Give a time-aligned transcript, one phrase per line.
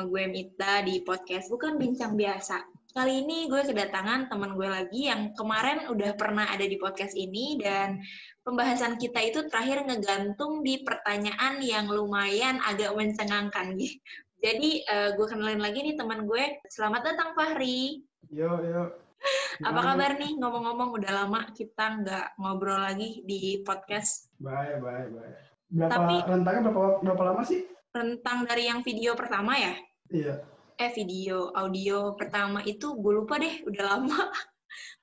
[0.00, 2.56] sama gue Mita di podcast Bukan Bincang Biasa.
[2.96, 7.60] Kali ini gue kedatangan teman gue lagi yang kemarin udah pernah ada di podcast ini
[7.60, 8.00] dan
[8.40, 13.92] pembahasan kita itu terakhir ngegantung di pertanyaan yang lumayan agak mencengangkan gitu.
[14.48, 16.64] Jadi uh, gue kenalin lagi nih teman gue.
[16.72, 18.00] Selamat datang Fahri.
[18.32, 18.96] Yo yo.
[19.68, 20.40] Apa kabar nih?
[20.40, 24.32] Ngomong-ngomong udah lama kita nggak ngobrol lagi di podcast.
[24.40, 25.36] Baik baik baik.
[25.68, 27.68] Berapa Tapi, rentangnya berapa berapa lama sih?
[27.92, 29.76] Rentang dari yang video pertama ya?
[30.10, 30.34] Iya.
[30.76, 34.18] Eh video audio pertama itu gue lupa deh, udah lama.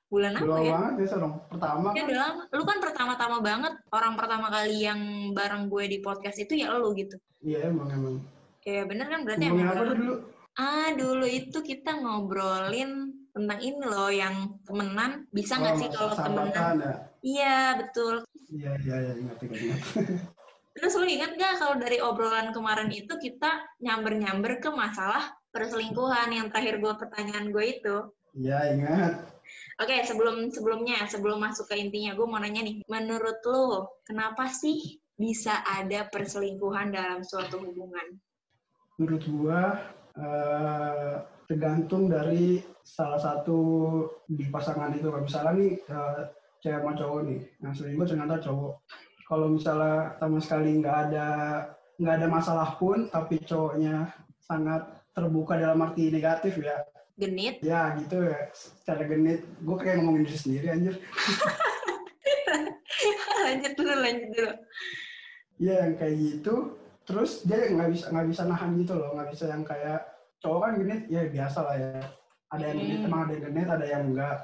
[0.08, 0.72] Bulan apa ya?
[0.72, 1.34] banget biasa dong.
[1.52, 2.06] Pertama Ya kan.
[2.08, 2.42] udah lama.
[2.50, 5.00] Lu kan pertama-tama banget orang pertama kali yang
[5.32, 7.16] bareng gue di podcast itu ya lu gitu.
[7.40, 8.16] Iya emang emang.
[8.64, 10.14] Ya bener kan berarti Ngomongin emang apa lu- dulu?
[10.58, 12.90] Ah, dulu itu kita ngobrolin
[13.30, 15.28] tentang ini loh yang temenan.
[15.30, 16.74] Bisa nggak Oh, sih kalau temenan?
[16.82, 16.94] ya.
[17.22, 18.14] Iya, betul.
[18.50, 19.80] Iya iya iya ingat ingat ingat.
[20.78, 26.46] Terus lu ingat nggak kalau dari obrolan kemarin itu kita nyamber-nyamber ke masalah perselingkuhan yang
[26.54, 27.96] terakhir gue pertanyaan gue itu.
[28.38, 29.12] Iya ingat.
[29.82, 35.00] Oke, sebelum sebelumnya, sebelum masuk ke intinya, gue mau nanya nih, menurut lu, kenapa sih
[35.18, 38.22] bisa ada perselingkuhan dalam suatu hubungan?
[39.02, 39.62] Menurut gua
[40.14, 41.14] eh,
[41.50, 43.60] tergantung dari salah satu
[44.30, 45.10] di pasangan itu.
[45.10, 46.22] Kalau misalnya nih eh,
[46.62, 48.72] cewek sama cowok nih, yang selingkuh ternyata cowok.
[49.28, 51.26] Kalau misalnya sama sekali nggak ada
[52.00, 54.08] nggak ada masalah pun, tapi cowoknya
[54.40, 56.80] sangat terbuka dalam arti negatif ya.
[57.20, 57.60] Genit?
[57.60, 59.44] Ya gitu ya, secara genit.
[59.60, 60.96] Gue kayak ngomongin diri sendiri anjir.
[63.44, 64.52] lanjut dulu, lanjut dulu.
[65.58, 66.54] Iya yang kayak gitu.
[67.04, 70.00] Terus dia nggak bisa nggak bisa nahan gitu loh, nggak bisa yang kayak
[70.38, 72.00] cowok kan genit ya biasa lah ya.
[72.48, 73.08] Ada yang genit Hmm.
[73.12, 74.38] emang ada yang genit, ada yang enggak.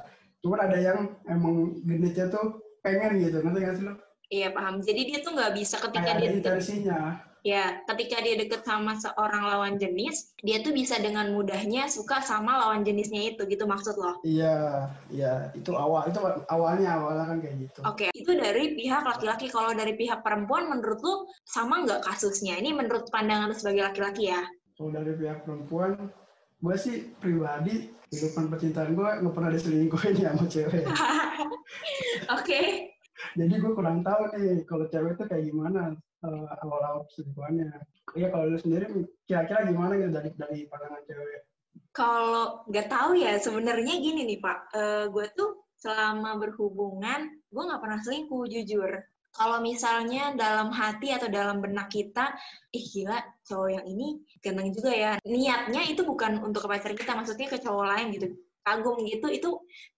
[0.45, 1.55] Cuman ada yang emang
[1.89, 3.95] genitnya tuh pengen gitu, nanti nggak sih lo?
[4.35, 4.83] Iya, paham.
[4.83, 7.01] Jadi dia tuh nggak bisa ketika Kayak dia deket, intensinya.
[7.47, 12.59] ya, ketika dia deket sama seorang lawan jenis, dia tuh bisa dengan mudahnya suka sama
[12.59, 14.19] lawan jenisnya itu, gitu maksud lo?
[14.27, 16.19] Iya, iya itu awal itu
[16.51, 17.81] awalnya awalnya kan kayak gitu.
[17.87, 19.47] Oke, itu dari pihak laki-laki.
[19.53, 21.15] Kalau dari pihak perempuan, menurut lu
[21.47, 22.59] sama nggak kasusnya?
[22.59, 24.43] Ini menurut pandangan lu sebagai laki-laki ya?
[24.75, 26.11] Kalau dari pihak perempuan,
[26.59, 30.85] gue sih pribadi kehidupan percintaan gue nggak pernah diselingkuhin ya sama cewek.
[32.41, 32.61] Oke,
[33.33, 37.71] Jadi gue kurang tahu nih kalau cewek tuh kayak gimana eh, awal-awal perselingkuhannya.
[38.15, 38.87] Iya kalau lu sendiri
[39.25, 41.43] kira-kira gimana gitu dari dari pandangan cewek?
[41.95, 47.83] kalau nggak tahu ya, sebenarnya gini nih Pak, Eh, gue tuh selama berhubungan, gue nggak
[47.83, 48.91] pernah selingkuh, jujur.
[49.35, 52.35] Kalau misalnya dalam hati atau dalam benak kita,
[52.71, 55.13] ih gila, cowok yang ini ganteng juga ya.
[55.27, 58.29] Niatnya itu bukan untuk ke pacar kita, maksudnya ke cowok lain gitu.
[58.65, 59.51] Kagum gitu, itu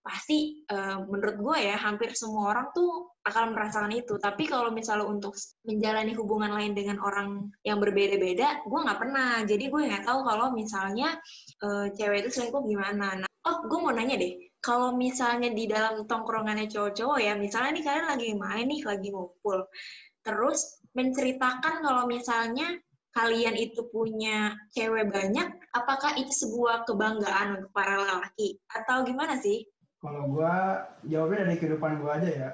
[0.02, 4.18] pasti eh, menurut gue ya, hampir semua orang tuh akan merasakan itu.
[4.18, 9.46] Tapi kalau misalnya untuk menjalani hubungan lain dengan orang yang berbeda-beda, gue nggak pernah.
[9.46, 11.14] Jadi gue nggak tahu kalau misalnya
[11.62, 13.22] eh, cewek itu selingkuh gimana.
[13.22, 17.84] Nah, oh, gue mau nanya deh, kalau misalnya di dalam tongkrongannya cowok-cowok ya, misalnya nih
[17.86, 19.58] kalian lagi main nih, lagi ngumpul,
[20.26, 22.74] terus menceritakan kalau misalnya
[23.16, 28.60] kalian itu punya cewek banyak, apakah itu sebuah kebanggaan untuk para lelaki?
[28.68, 29.64] Atau gimana sih?
[30.04, 30.54] Kalau gue
[31.08, 32.50] jawabnya dari kehidupan gue aja ya.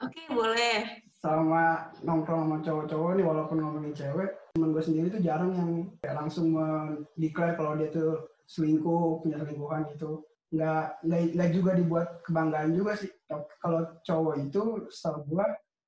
[0.00, 1.04] Oke, boleh.
[1.20, 6.16] Sama nongkrong sama cowok-cowok nih walaupun ngomongin cewek, temen gue sendiri tuh jarang yang kayak
[6.16, 10.24] langsung mendeklar kalau dia tuh selingkuh, punya selingkuhan gitu.
[10.56, 13.12] Nggak, nggak, nggak juga dibuat kebanggaan juga sih.
[13.60, 15.46] Kalau cowok itu setahu gue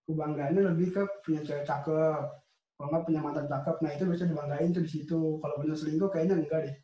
[0.09, 2.48] kebanggaannya lebih ke punya cewek cakep.
[2.79, 5.43] Kalau nggak punya mantan cakep, nah itu bisa dibanggain tuh di situ.
[5.43, 6.77] Kalau bener selingkuh kayaknya enggak deh.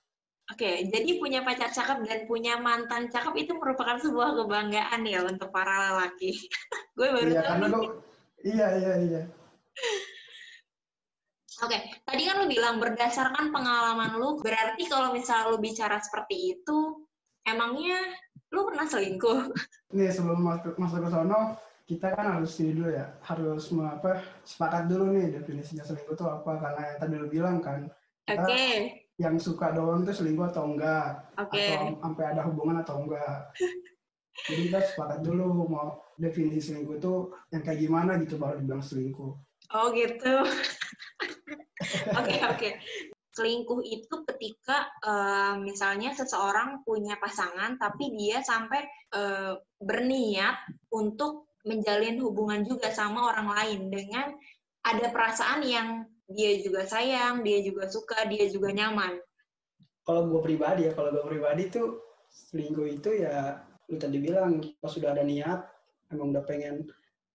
[0.50, 5.54] Oke, jadi punya pacar cakep dan punya mantan cakep itu merupakan sebuah kebanggaan ya untuk
[5.54, 6.34] para lelaki.
[6.98, 7.88] Gue baru Iya, tahu karena gue,
[8.42, 9.22] iya, iya, iya.
[11.62, 17.06] Oke, tadi kan lu bilang berdasarkan pengalaman lu, berarti kalau misalnya lu bicara seperti itu,
[17.46, 18.02] emangnya
[18.50, 19.48] lu pernah selingkuh?
[19.96, 21.54] Nih sebelum masuk masuk ke sono,
[21.84, 26.52] kita kan harus ini dulu ya, harus apa sepakat dulu nih definisinya selingkuh itu apa
[26.56, 27.80] karena yang tadi lu bilang kan
[28.24, 28.56] Oke, kita
[29.20, 31.54] yang suka doang tuh selingkuh atau enggak, oke.
[31.54, 33.52] atau sampai ada hubungan atau enggak.
[34.50, 37.14] Jadi kita sepakat dulu mau definisi selingkuh itu
[37.54, 39.32] yang kayak gimana gitu baru dibilang selingkuh.
[39.74, 40.34] Oh gitu.
[42.18, 42.70] Oke, oke.
[43.34, 50.64] Selingkuh itu ketika eh, misalnya seseorang punya pasangan tapi dia sampai eh, berniat
[50.94, 54.32] untuk menjalin hubungan juga sama orang lain dengan
[54.84, 55.88] ada perasaan yang
[56.28, 59.20] dia juga sayang, dia juga suka, dia juga nyaman.
[60.04, 64.90] Kalau gue pribadi ya, kalau gue pribadi tuh selingkuh itu ya lu tadi bilang pas
[64.90, 65.60] sudah ada niat
[66.10, 66.88] emang udah pengen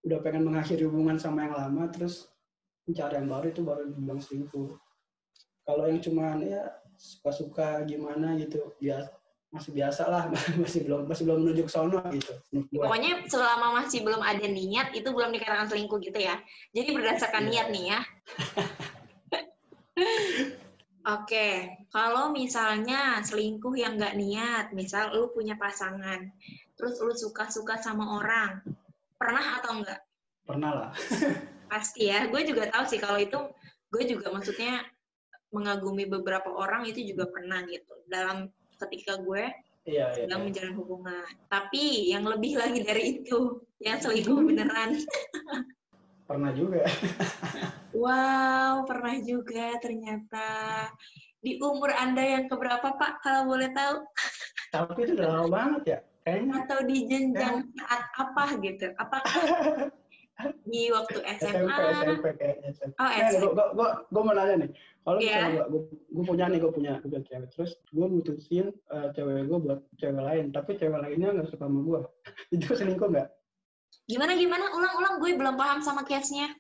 [0.04, 2.28] udah pengen mengakhiri hubungan sama yang lama terus
[2.88, 4.70] mencari yang baru itu baru dibilang selingkuh
[5.64, 6.64] kalau yang cuman ya
[6.98, 9.19] suka-suka gimana gitu biasa
[9.50, 10.24] masih biasa lah
[10.62, 12.34] masih belum masih belum menuju ke sono gitu
[12.70, 16.38] pokoknya selama masih belum ada niat itu belum dikatakan selingkuh gitu ya
[16.70, 17.66] jadi berdasarkan yeah.
[17.66, 18.00] niat nih ya
[21.10, 26.28] Oke, kalau misalnya selingkuh yang nggak niat, misal lu punya pasangan,
[26.78, 28.62] terus lu suka-suka sama orang,
[29.18, 30.06] pernah atau enggak?
[30.46, 30.92] Pernah lah.
[31.72, 33.40] Pasti ya, gue juga tahu sih kalau itu,
[33.90, 34.86] gue juga maksudnya
[35.50, 38.06] mengagumi beberapa orang itu juga pernah gitu.
[38.06, 38.52] Dalam
[38.88, 39.52] ketika gue
[39.90, 40.46] iya, iya, sedang iya.
[40.48, 41.32] menjalin hubungan.
[41.52, 44.96] Tapi yang lebih lagi dari itu, yang selingkuh beneran.
[46.30, 46.86] pernah juga.
[48.02, 50.50] wow, pernah juga ternyata.
[51.40, 54.06] Di umur Anda yang keberapa, Pak, kalau boleh tahu?
[54.76, 56.54] Tapi itu udah lama banget ya, kayaknya.
[56.62, 58.94] Atau di jenjang saat apa gitu?
[59.02, 59.44] Apakah
[60.64, 61.68] di waktu SMA?
[61.68, 62.72] SMP, SMP kayaknya.
[62.96, 63.44] Oh, SMP.
[63.52, 64.72] Gue, gue, gue mau nanya nih.
[65.04, 65.36] Kalau yeah.
[65.50, 67.50] misalnya gue, gue punya nih, gue punya, gue punya cewek.
[67.56, 70.46] Terus gue mutusin uh, cewek gue buat cewek lain.
[70.56, 72.00] Tapi cewek lainnya nggak suka sama gue.
[72.56, 73.30] itu selingkuh nggak?
[74.10, 74.66] Gimana gimana?
[74.74, 76.54] Ulang-ulang gue belum paham sama case-nya.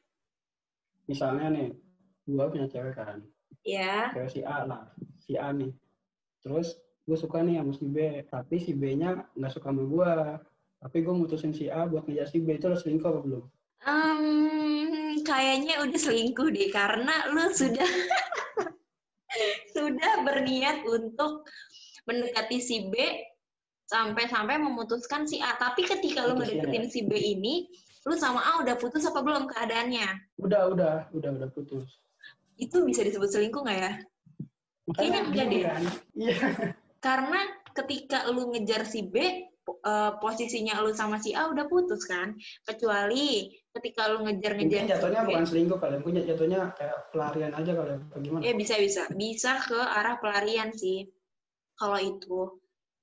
[1.10, 1.70] Misalnya nih,
[2.28, 3.24] gue punya cewek kan.
[3.64, 4.12] Iya.
[4.12, 4.18] Yeah.
[4.18, 4.84] Cewek si A lah,
[5.24, 5.72] si A nih.
[6.44, 6.76] Terus
[7.10, 7.98] gue suka nih sama si B,
[8.30, 10.12] tapi si B-nya nggak suka sama gue.
[10.80, 13.44] Tapi gue mutusin si A buat ngejar si B, itu lo selingkuh apa belum?
[13.88, 17.88] Um, kayaknya udah selingkuh deh, karena lo sudah
[19.76, 21.48] sudah berniat untuk
[22.04, 22.96] mendekati si B
[23.90, 25.56] sampai-sampai memutuskan si A.
[25.56, 26.92] Tapi ketika lu ngedeketin ya.
[26.92, 27.66] si B ini,
[28.06, 30.38] lu sama A udah putus apa belum keadaannya?
[30.38, 31.88] Udah, udah, udah, udah putus.
[32.60, 33.92] Itu bisa disebut selingkuh nggak ya?
[34.98, 35.62] Kayaknya enggak deh.
[35.64, 35.84] Kan?
[36.18, 36.38] Iya.
[37.00, 37.42] Karena
[37.74, 39.46] ketika lu ngejar si B,
[39.84, 42.34] uh, posisinya lu sama si A udah putus kan?
[42.66, 47.94] Kecuali ketika lu ngejar-ngejar Mungkin jatuhnya bukan selingkuh kali, punya jatuhnya kayak pelarian aja kali,
[48.10, 48.42] bagaimana?
[48.42, 51.06] Ya bisa bisa, bisa ke arah pelarian sih.
[51.78, 52.60] Kalau itu.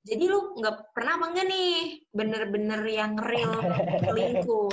[0.07, 1.71] Jadi lu nggak pernah apa enggak nih
[2.15, 3.59] bener-bener yang real
[4.07, 4.71] selingkuh?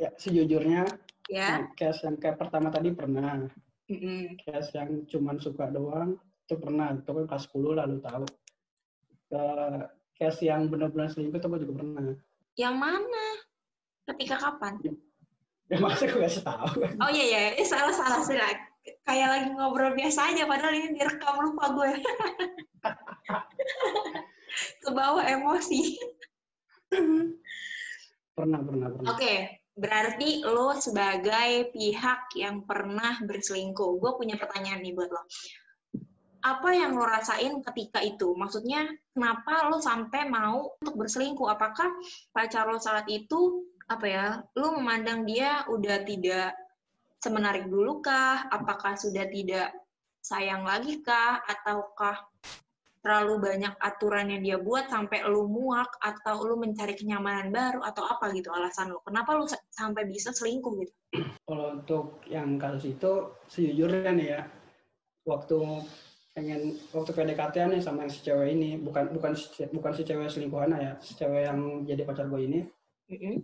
[0.00, 0.88] Ya, sejujurnya,
[1.28, 1.68] ya.
[1.76, 3.46] case yang kayak pertama tadi pernah.
[3.86, 4.42] Mm-hmm.
[4.42, 6.16] Case yang cuman suka doang,
[6.48, 6.96] itu pernah.
[6.96, 8.24] Itu kan kelas 10 lalu tahu.
[9.30, 9.44] Ke
[10.20, 12.12] case yang bener-bener selingkuh itu gue juga pernah.
[12.60, 13.26] Yang mana?
[14.04, 14.76] Ketika kapan?
[14.84, 14.92] Ya,
[15.72, 16.84] ya masa gue gak tahu.
[17.00, 17.40] Oh iya, iya.
[17.56, 18.36] Eh, salah-salah sih.
[19.08, 21.90] Kayak lagi ngobrol biasa aja, padahal ini direkam lupa gue.
[24.84, 25.96] ke bawah emosi.
[28.34, 29.08] pernah, pernah, pernah.
[29.14, 29.38] Oke, okay.
[29.78, 35.22] berarti lo sebagai pihak yang pernah berselingkuh, gue punya pertanyaan nih buat lo.
[36.40, 38.32] Apa yang lo rasain ketika itu?
[38.32, 41.48] Maksudnya, kenapa lo sampai mau untuk berselingkuh?
[41.48, 41.88] Apakah
[42.32, 44.26] pacar lo saat itu, apa ya,
[44.56, 46.56] lo memandang dia udah tidak
[47.20, 48.48] semenarik dulu kah?
[48.48, 49.76] Apakah sudah tidak
[50.24, 51.44] sayang lagi kah?
[51.44, 52.16] Ataukah
[53.00, 58.04] terlalu banyak aturan yang dia buat sampai lu muak atau lu mencari kenyamanan baru atau
[58.04, 60.94] apa gitu alasan lu kenapa lu sampai bisa selingkuh gitu
[61.48, 63.12] kalau untuk yang kasus itu
[63.48, 64.42] sejujurnya nih ya
[65.24, 65.56] waktu
[66.30, 69.34] pengen waktu PDKT nih sama si cewek ini bukan bukan
[69.74, 72.60] bukan si cewek selingkuhan ya si cewek yang jadi pacar gue ini.
[73.10, 73.36] Mm-hmm.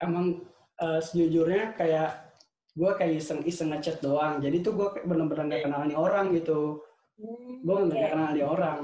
[0.00, 0.40] emang
[0.80, 2.32] uh, sejujurnya kayak
[2.72, 4.40] gue kayak iseng-iseng ngechat doang.
[4.40, 6.80] Jadi tuh gue bener-bener gak kenal nih orang gitu.
[7.16, 8.12] Hmm, gue nggak okay.
[8.12, 8.80] kenal dia orang.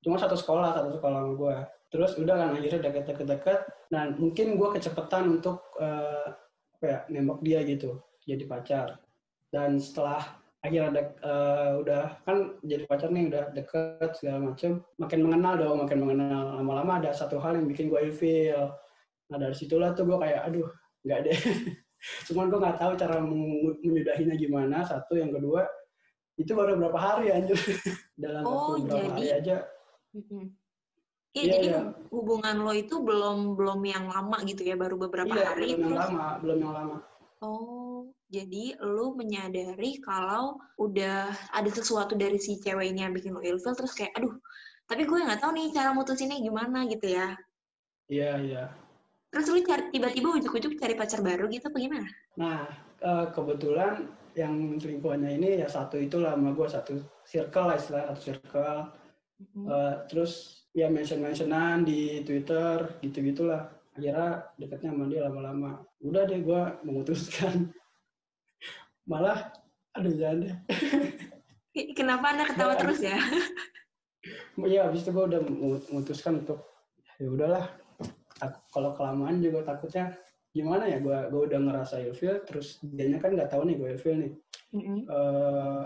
[0.00, 1.56] Cuma satu sekolah satu sekolah sama gue
[1.94, 3.60] terus udah kan akhirnya deket-deket-deket
[3.94, 6.26] nah mungkin gue kecepatan untuk uh,
[6.74, 8.98] apa ya nembak dia gitu jadi pacar.
[9.54, 14.80] Dan setelah akhirnya ada uh, udah kan jadi pacar nih udah deket segala macem.
[14.96, 16.56] Makin mengenal dong makin mengenal.
[16.56, 18.72] Lama-lama ada satu hal yang bikin gue ilfeel.
[19.28, 20.68] Nah dari situlah tuh gue kayak aduh
[21.04, 21.38] nggak deh.
[22.32, 24.88] Cuman gue nggak tahu cara menyudahinya gimana.
[24.88, 25.68] Satu yang kedua
[26.40, 27.60] itu baru berapa hari anjir.
[28.24, 29.56] Dalam oh, waktu berapa jadi, hari aja.
[31.34, 31.80] Iya, ya, jadi ya.
[32.14, 35.76] hubungan lo itu belum belum yang lama gitu ya, baru beberapa iya, hari.
[35.76, 36.96] Belum yang lama, belum yang lama.
[37.42, 37.83] Oh,
[38.32, 43.76] jadi lo menyadari kalau udah ada sesuatu dari si cewek ini yang bikin lo ilfil,
[43.76, 44.34] terus kayak, aduh,
[44.90, 47.38] tapi gue nggak tahu nih cara mutusinnya gimana gitu ya.
[48.10, 48.64] Iya, iya.
[49.30, 52.08] Terus lu tiba-tiba ujuk-ujuk cari pacar baru gitu, apa gimana?
[52.38, 52.66] Nah,
[53.34, 58.20] kebetulan yang selingkuhannya ini ya satu itu lah sama gue satu circle lah istilah satu
[58.20, 58.80] circle
[59.38, 59.64] mm-hmm.
[59.70, 66.26] uh, terus ya mention mentionan di Twitter gitu gitulah akhirnya deketnya sama dia lama-lama udah
[66.26, 67.70] deh gue memutuskan
[69.04, 69.52] malah
[69.94, 70.54] aduh jangan deh
[71.94, 73.18] kenapa anda ketawa terus ya?
[74.56, 76.64] Iya, habis itu gue udah memutuskan untuk
[77.20, 77.64] ya udahlah
[78.72, 80.16] kalau kelamaan juga takutnya
[80.54, 84.16] gimana ya gue gue udah ngerasa ilfil terus dianya kan nggak tahu nih gue ilfil
[84.16, 84.32] nih.
[84.74, 84.98] Mm-hmm.
[85.12, 85.84] uh,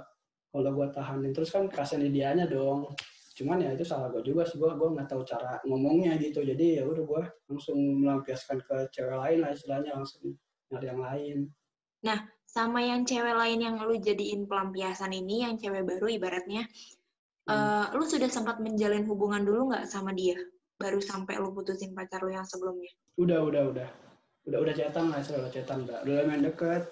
[0.55, 2.95] kalau gue tahanin terus kan kasihan dianya dong.
[3.35, 6.47] Cuman ya itu salah gue juga sih gue gue nggak tahu cara ngomongnya gitu.
[6.47, 10.37] Jadi ya udah gue langsung melampiaskan ke cewek lain lah istilahnya langsung
[10.71, 11.39] nyari yang lain.
[12.07, 17.53] Nah sama yang cewek lain yang lu jadiin pelampiasan ini yang cewek baru ibaratnya hmm.
[17.53, 20.41] uh, lu sudah sempat menjalin hubungan dulu nggak sama dia
[20.81, 22.89] baru sampai lu putusin pacar lu yang sebelumnya
[23.21, 23.89] udah udah udah
[24.49, 26.89] udah udah cetan lah udah cetan udah udah main deket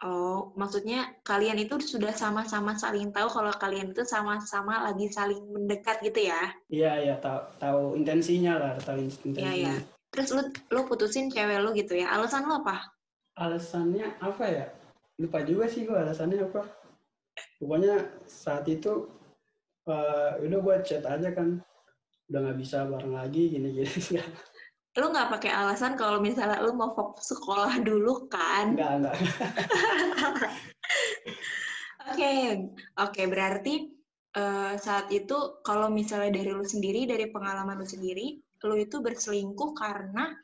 [0.00, 6.00] Oh, maksudnya kalian itu sudah sama-sama saling tahu kalau kalian itu sama-sama lagi saling mendekat
[6.00, 6.56] gitu ya?
[6.72, 9.44] Iya, iya, tahu tahu intensinya lah, tahu intensinya.
[9.44, 9.74] Iya, iya.
[10.08, 12.16] Terus lu lu putusin cewek lu gitu ya?
[12.16, 12.80] Alasan lu apa?
[13.38, 14.66] Alasannya apa ya?
[15.20, 16.66] Lupa juga sih gua alasannya apa.
[17.60, 19.06] Pokoknya saat itu
[19.86, 21.60] uh, udah gua chat aja kan,
[22.32, 24.20] udah nggak bisa bareng lagi gini-gini.
[24.98, 28.74] lu nggak pakai alasan kalau misalnya lu mau fokus sekolah dulu kan?
[28.74, 29.16] Enggak, enggak.
[32.10, 32.66] Oke,
[32.98, 33.86] oke berarti
[34.34, 38.34] uh, saat itu kalau misalnya dari lu sendiri, dari pengalaman lu sendiri,
[38.66, 40.34] lu itu berselingkuh karena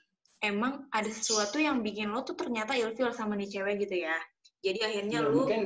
[0.44, 4.16] emang ada sesuatu yang bikin lu tuh ternyata ilfil sama nih cewek gitu ya.
[4.60, 5.62] Jadi akhirnya ya, lu mungkin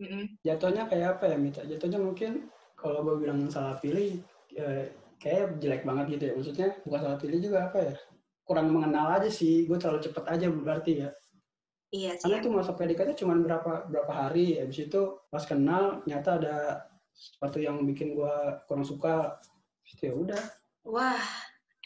[0.00, 0.24] mm -mm.
[0.42, 1.62] jatuhnya kayak apa ya Mita?
[1.64, 4.20] Jatuhnya mungkin kalau gue bilang salah pilih,
[4.52, 4.90] ya,
[5.22, 6.32] kayak jelek banget gitu ya.
[6.36, 7.94] Maksudnya bukan salah pilih juga apa ya?
[8.44, 9.64] Kurang mengenal aja sih.
[9.64, 11.10] Gue terlalu cepet aja berarti ya.
[11.94, 14.58] Iya sih karena tuh masa PDKT cuma berapa berapa hari.
[14.58, 16.56] Habis itu pas kenal nyata ada
[17.14, 18.34] sesuatu yang bikin gue
[18.66, 19.38] kurang suka.
[19.86, 20.44] Itu ya udah.
[20.84, 21.24] Wah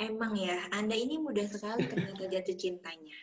[0.02, 3.19] emang ya anda ini mudah sekali ternyata jatuh cintanya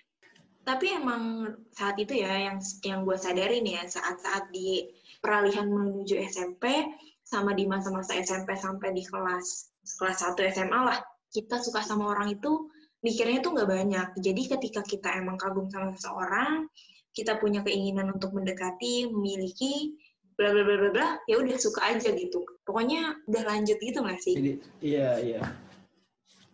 [0.65, 4.89] tapi emang saat itu ya yang yang gue sadarin ya saat-saat di
[5.22, 6.89] peralihan menuju SMP
[7.25, 10.98] sama di masa-masa SMP sampai di kelas kelas 1 SMA lah,
[11.29, 12.70] kita suka sama orang itu
[13.05, 14.08] mikirnya tuh nggak banyak.
[14.22, 16.70] Jadi ketika kita emang kagum sama seseorang,
[17.13, 19.94] kita punya keinginan untuk mendekati, memiliki,
[20.38, 22.41] bla bla bla bla bla, ya udah suka aja gitu.
[22.65, 24.36] Pokoknya udah lanjut gitu nggak sih?
[24.82, 25.41] Iya iya.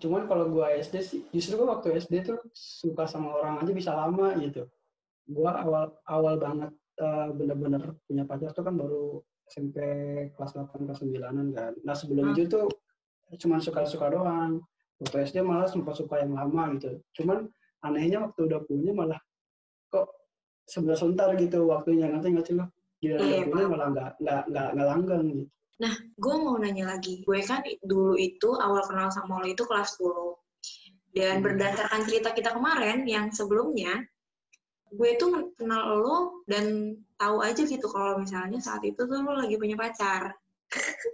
[0.01, 3.93] Cuman kalau gue SD sih, justru gue waktu SD tuh suka sama orang aja bisa
[3.93, 4.65] lama gitu.
[5.29, 9.77] Gue awal awal banget uh, bener-bener punya pacar tuh kan baru SMP
[10.33, 11.73] kelas 8 kelas 9 kan.
[11.85, 12.33] Nah sebelum hmm.
[12.33, 12.65] itu tuh
[13.37, 14.65] cuma suka-suka doang.
[14.97, 16.97] Waktu SD malah sempat suka yang lama gitu.
[17.21, 17.45] Cuman
[17.85, 19.21] anehnya waktu udah punya malah
[19.93, 20.09] kok
[20.65, 22.65] sebentar-sebentar gitu waktunya nanti nggak sih lo?
[23.01, 25.43] Gila iya, punya malah nggak nggak nggak nggak langgeng gitu.
[25.81, 27.25] Nah, gue mau nanya lagi.
[27.25, 30.37] Gue kan dulu itu awal kenal sama lo itu kelas 10.
[31.11, 31.43] Dan hmm.
[31.43, 34.05] berdasarkan cerita kita kemarin yang sebelumnya,
[34.93, 35.25] gue itu
[35.57, 40.37] kenal lo dan tahu aja gitu kalau misalnya saat itu tuh lo lagi punya pacar.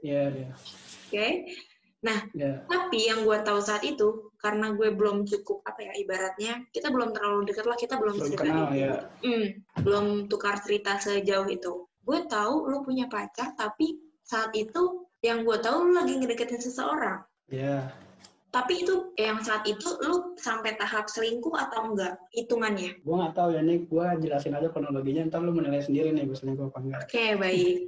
[0.04, 0.44] Iya, yeah, iya.
[0.44, 0.54] Yeah.
[0.54, 1.16] Oke.
[1.16, 1.32] Okay?
[1.98, 2.62] Nah, yeah.
[2.70, 7.10] tapi yang gue tahu saat itu karena gue belum cukup apa ya ibaratnya kita belum
[7.10, 9.10] terlalu dekat lah kita belum cerita kenal, ya.
[9.26, 11.90] mm, belum tukar cerita sejauh itu.
[12.06, 17.24] Gue tahu lu punya pacar tapi saat itu yang gue tahu lu lagi ngedeketin seseorang.
[17.50, 17.64] Iya.
[17.64, 17.84] Yeah.
[18.48, 22.96] Tapi itu yang saat itu lu sampai tahap selingkuh atau enggak hitungannya?
[23.04, 25.28] Gue nggak tahu ya nih, gue jelasin aja kronologinya.
[25.28, 27.02] Ntar lu menilai sendiri nih gue selingkuh apa enggak.
[27.06, 27.80] Oke okay, baik.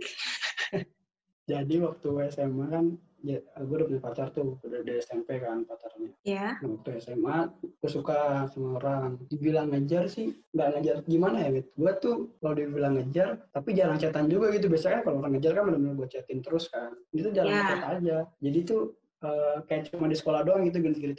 [1.51, 2.86] Jadi waktu SMA kan
[3.19, 6.11] ya gue udah punya pacar tuh udah dari SMP kan pacarnya.
[6.23, 6.55] Ya.
[6.55, 6.63] Yeah.
[6.63, 9.19] waktu SMA gue suka sama orang.
[9.27, 11.69] Dibilang ngejar sih nggak ngejar gimana ya gitu.
[11.75, 14.71] Gue tuh kalau dibilang ngejar tapi jarang chatan juga gitu.
[14.71, 16.91] Biasanya kan kalau orang ngejar kan benar-benar gue chatin terus kan.
[17.11, 17.67] Itu jarang yeah.
[17.67, 18.17] chat aja.
[18.39, 18.81] Jadi tuh
[19.23, 21.15] uh, kayak cuma di sekolah doang gitu gini-gini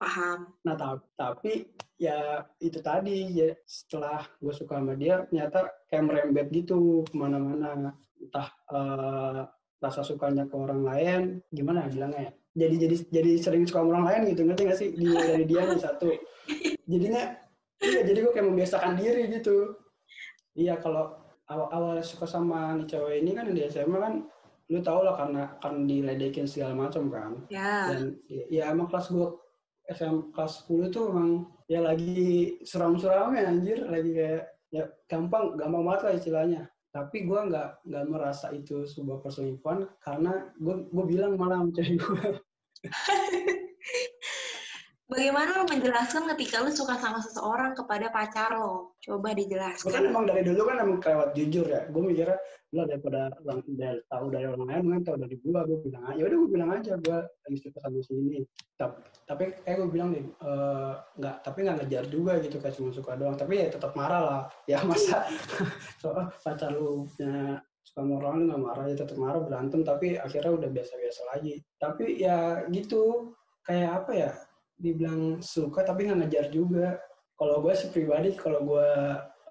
[0.00, 0.48] paham.
[0.64, 0.74] Nah
[1.14, 1.68] tapi
[2.00, 3.30] ya itu tadi.
[3.38, 7.94] Ya setelah gue suka sama dia ternyata kayak merembet gitu ke mana-mana.
[8.20, 9.44] Entah uh,
[9.80, 11.20] rasa sukanya ke orang lain
[11.50, 12.32] gimana bilangnya ya?
[12.50, 14.88] Jadi jadi jadi sering suka sama orang lain gitu ngerti gak sih?
[14.92, 16.10] Dimulai dari dia nih satu.
[16.84, 17.22] Jadinya
[17.80, 19.74] iya jadi gue kayak membiasakan diri gitu.
[20.54, 21.16] Iya kalau
[21.48, 24.14] awal-awal suka sama nih cewek ini kan di SMA kan
[24.70, 27.32] lu tau lah karena kan diledekin segala macam kan.
[27.50, 27.90] Ya.
[27.90, 29.28] dan ya emang kelas gue
[29.90, 33.82] SM kelas 10 tuh emang ya lagi suram-suramnya anjir.
[33.88, 39.22] Lagi kayak ya gampang gampang banget lah istilahnya tapi gue nggak nggak merasa itu sebuah
[39.22, 42.28] perselingkuhan karena gue gue bilang malah sama cewek gue
[45.10, 48.94] Bagaimana lo menjelaskan ketika lo suka sama seseorang kepada pacar lo?
[49.02, 49.90] Coba dijelaskan.
[49.90, 51.82] Kan emang dari dulu kan emang kelewat jujur ya.
[51.90, 52.38] Gue mikirnya,
[52.70, 56.20] lo daripada dari, tahu dari orang lain, mungkin tahu dari gue, gue bilang aja.
[56.22, 58.38] Udah gue bilang aja, gue lagi suka sama si ini.
[58.78, 62.90] Tapi, tapi kayak gue bilang nih, uh, nggak, tapi nggak ngejar juga gitu, kayak cuma
[62.94, 63.34] suka doang.
[63.34, 64.42] Tapi ya tetap marah lah.
[64.70, 65.26] Ya masa
[66.02, 70.14] soal pacar lo punya suka sama orang lu nggak marah ya tetap marah berantem tapi
[70.14, 73.34] akhirnya udah biasa-biasa lagi tapi ya gitu
[73.66, 74.30] kayak apa ya
[74.80, 76.96] dibilang suka tapi nggak ngejar juga
[77.36, 78.88] kalau gue sih pribadi kalau gue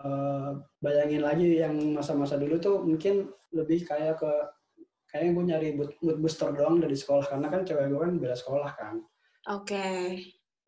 [0.05, 4.31] uh, bayangin lagi yang masa-masa dulu tuh mungkin lebih kayak ke
[5.09, 8.71] kayaknya gue nyari mood booster doang dari sekolah karena kan cewek gue kan beda sekolah
[8.77, 9.01] kan.
[9.49, 10.01] Oke, okay.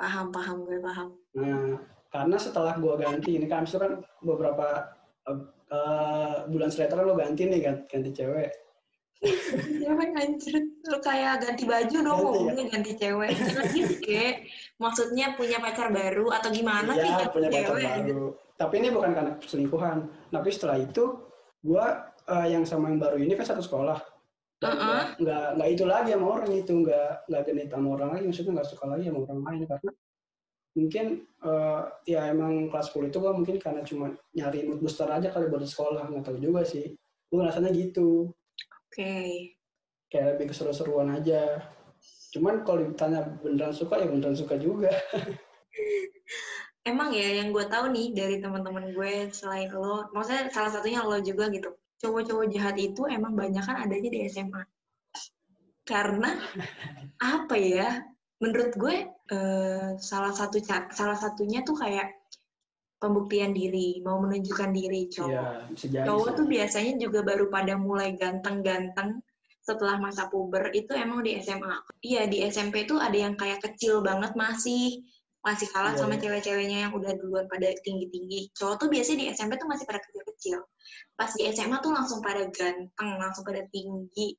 [0.01, 1.13] paham paham gue paham.
[1.37, 1.77] Nah,
[2.09, 4.89] karena setelah gue ganti ini kan itu kan beberapa
[5.29, 5.39] uh,
[5.71, 8.51] uh, bulan setelah kan lo ganti nih ganti, ganti cewek
[9.21, 12.71] cewek anjir lu kayak ganti baju dong ganti, ngomongnya ya?
[12.73, 13.29] ganti cewek.
[13.37, 14.35] Gitu kayak
[14.81, 18.25] maksudnya punya pacar baru atau gimana ya, sih punya pacar cewek, baru.
[18.57, 19.97] Tapi ini bukan karena selingkuhan.
[20.33, 21.03] Tapi setelah itu
[21.61, 21.85] gua
[22.25, 23.99] uh, yang sama yang baru ini kan satu sekolah.
[24.61, 25.03] Uh -uh.
[25.17, 26.73] nggak nggak itu lagi sama orang itu.
[26.73, 29.61] Nggak nggak genit sama orang lagi maksudnya nggak suka lagi sama orang lain.
[29.69, 29.91] Karena
[30.71, 31.05] mungkin
[31.43, 35.45] uh, ya emang kelas 10 itu gua mungkin karena cuma nyari mood booster aja kali
[35.45, 36.09] buat sekolah.
[36.09, 36.97] Nggak tahu juga sih.
[37.29, 38.33] Gua rasanya gitu.
[38.91, 39.60] Okay.
[40.11, 41.63] Kayak lebih keseru-seruan aja.
[42.35, 44.91] Cuman kalau ditanya beneran suka ya beneran suka juga.
[46.91, 51.17] Emang ya yang gue tahu nih dari teman-teman gue selain lo maksudnya salah satunya lo
[51.23, 51.71] juga gitu.
[52.01, 54.61] Cowok-cowok jahat itu emang banyak kan adanya di SMA
[55.81, 56.29] karena
[57.37, 58.01] apa ya
[58.41, 58.95] menurut gue
[59.29, 60.57] eh, salah satu
[60.89, 62.21] salah satunya tuh kayak
[63.01, 65.73] pembuktian diri, mau menunjukkan diri cowok.
[65.89, 69.25] Ya, cowok tuh biasanya juga baru pada mulai ganteng-ganteng
[69.61, 71.77] setelah masa puber itu emang di SMA.
[72.01, 75.05] Iya di SMP tuh ada yang kayak kecil banget masih
[75.41, 76.01] masih kalah yeah.
[76.05, 76.21] sama iya.
[76.21, 78.53] cewek-ceweknya yang udah duluan pada tinggi-tinggi.
[78.53, 80.57] Cowok tuh biasanya di SMP tuh masih pada kecil-kecil.
[81.17, 84.37] Pas di SMA tuh langsung pada ganteng, langsung pada tinggi,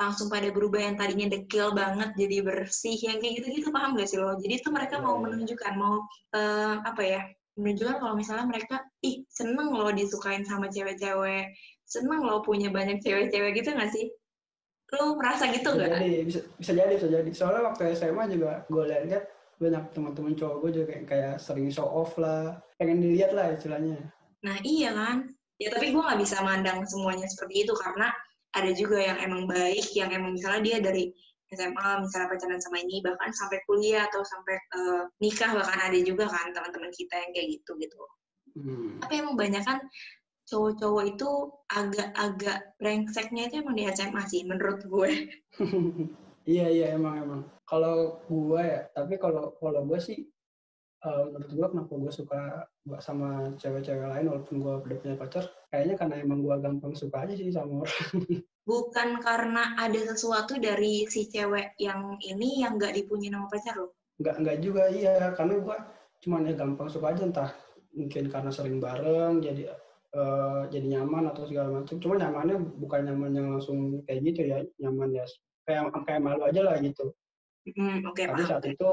[0.00, 4.16] langsung pada berubah yang tadinya dekil banget jadi bersih yang kayak gitu-gitu paham gak sih
[4.16, 4.40] lo?
[4.40, 5.04] Jadi tuh mereka yeah.
[5.04, 5.22] mau iya.
[5.28, 5.96] menunjukkan mau
[6.32, 7.20] uh, apa ya
[7.58, 11.50] menunjukkan kalau misalnya mereka ih seneng loh disukain sama cewek-cewek
[11.82, 14.06] seneng loh punya banyak cewek-cewek gitu nggak sih
[14.96, 16.00] lo merasa gitu nggak?
[16.00, 17.30] Jadi bisa, bisa jadi bisa jadi.
[17.34, 19.24] Soalnya waktu SMA juga gue lihat
[19.58, 22.56] banyak teman-teman cowok gue juga kayak, kayak sering show off lah.
[22.80, 24.00] Pengen dilihat lah istilahnya.
[24.40, 25.28] Nah iya kan?
[25.58, 28.14] Ya tapi gue nggak bisa mandang semuanya seperti itu karena
[28.56, 31.12] ada juga yang emang baik yang emang misalnya dia dari
[31.48, 36.28] SMA misalnya pacaran sama ini bahkan sampai kuliah atau sampai uh, nikah bahkan ada juga
[36.28, 37.98] kan teman-teman kita yang kayak gitu gitu.
[38.58, 38.98] Hmm.
[38.98, 39.78] tapi emang banyak kan
[40.48, 41.30] cowok-cowok itu
[41.68, 45.12] agak-agak brengseknya itu emang di SMA sih menurut gue.
[46.48, 47.40] Iya iya emang emang.
[47.68, 50.24] Kalau gue ya tapi kalau kalau gue sih
[51.04, 52.40] uh, menurut gue kenapa gue suka
[53.04, 57.36] sama cewek-cewek lain walaupun gue udah punya pacar kayaknya karena emang gue gampang suka aja
[57.36, 58.08] sih sama orang.
[58.68, 63.92] Bukan karena ada sesuatu dari si cewek yang ini yang nggak dipunyai nama pacar lo
[64.16, 65.36] nggak nggak juga iya.
[65.36, 65.76] Karena gue
[66.24, 67.50] cuman ya gampang suka aja entah
[67.92, 69.68] mungkin karena sering bareng jadi
[70.16, 71.96] uh, jadi nyaman atau segala macam.
[72.00, 75.24] Cuma nyamannya bukan nyaman yang langsung kayak gitu ya nyaman ya.
[75.68, 77.12] Kayak kayak malu aja lah gitu.
[77.68, 78.88] Hmm, okay, tapi saat itu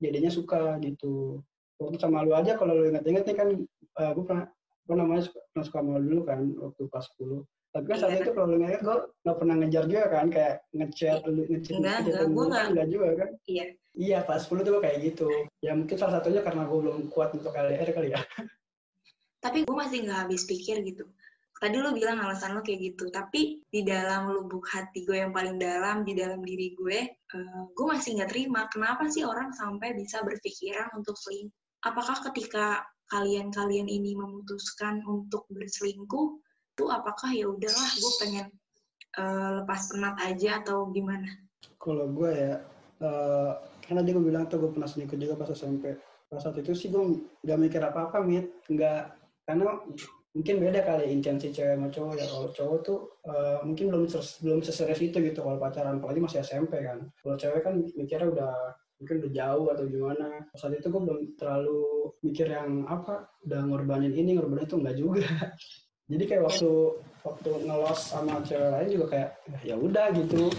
[0.00, 1.40] jadinya suka gitu.
[1.80, 3.48] Waktu sama lu aja kalau lu inget-inget nih kan
[3.96, 4.44] uh, eh, gue pernah
[4.84, 8.26] gue namanya suka, pernah suka malu dulu kan waktu pas 10 tapi kan saat iya.
[8.26, 11.98] itu kalau lu ngeliat gue gak pernah ngejar juga kan kayak ngechat lu ngechat enggak,
[12.02, 12.64] enggak, gue enggak.
[12.66, 13.30] enggak juga kan.
[13.46, 13.64] Iya.
[13.90, 15.26] Iya pas 10 tuh gue kayak gitu.
[15.62, 18.20] Ya mungkin salah satunya karena gue belum kuat untuk LDR kali ya
[19.40, 21.08] tapi gue masih nggak habis pikir gitu
[21.60, 25.60] tadi lu bilang alasan lu kayak gitu tapi di dalam lubuk hati gue yang paling
[25.60, 26.98] dalam di dalam diri gue
[27.36, 32.84] uh, gue masih nggak terima kenapa sih orang sampai bisa berpikiran untuk selingkuh apakah ketika
[33.10, 36.38] kalian-kalian ini memutuskan untuk berselingkuh
[36.80, 38.46] itu apakah ya udahlah gue pengen
[39.18, 41.28] uh, lepas penat aja atau gimana?
[41.76, 42.54] Kalau gue ya,
[43.04, 43.52] uh,
[43.84, 45.98] karena dia gue bilang tuh gue pernah selingkuh juga pas SMP.
[46.30, 48.48] Pas saat itu sih gue gak mikir apa-apa, mit.
[48.70, 49.12] Nggak,
[49.44, 49.80] karena
[50.30, 52.26] mungkin beda kali intensi cewek sama cowok ya.
[52.28, 56.80] Kalau cowok tuh uh, mungkin belum belum seserius itu gitu kalau pacaran, apalagi masih SMP
[56.80, 57.08] kan.
[57.20, 58.54] Kalau cewek kan mikirnya udah
[59.00, 60.28] mungkin udah jauh atau gimana.
[60.54, 65.28] Saat itu gue belum terlalu mikir yang apa, udah ngorbanin ini, ngorbanin itu enggak juga.
[66.10, 66.70] jadi kayak waktu
[67.22, 69.30] waktu ngelos sama cewek lain juga kayak
[69.62, 70.58] ya udah gitu oke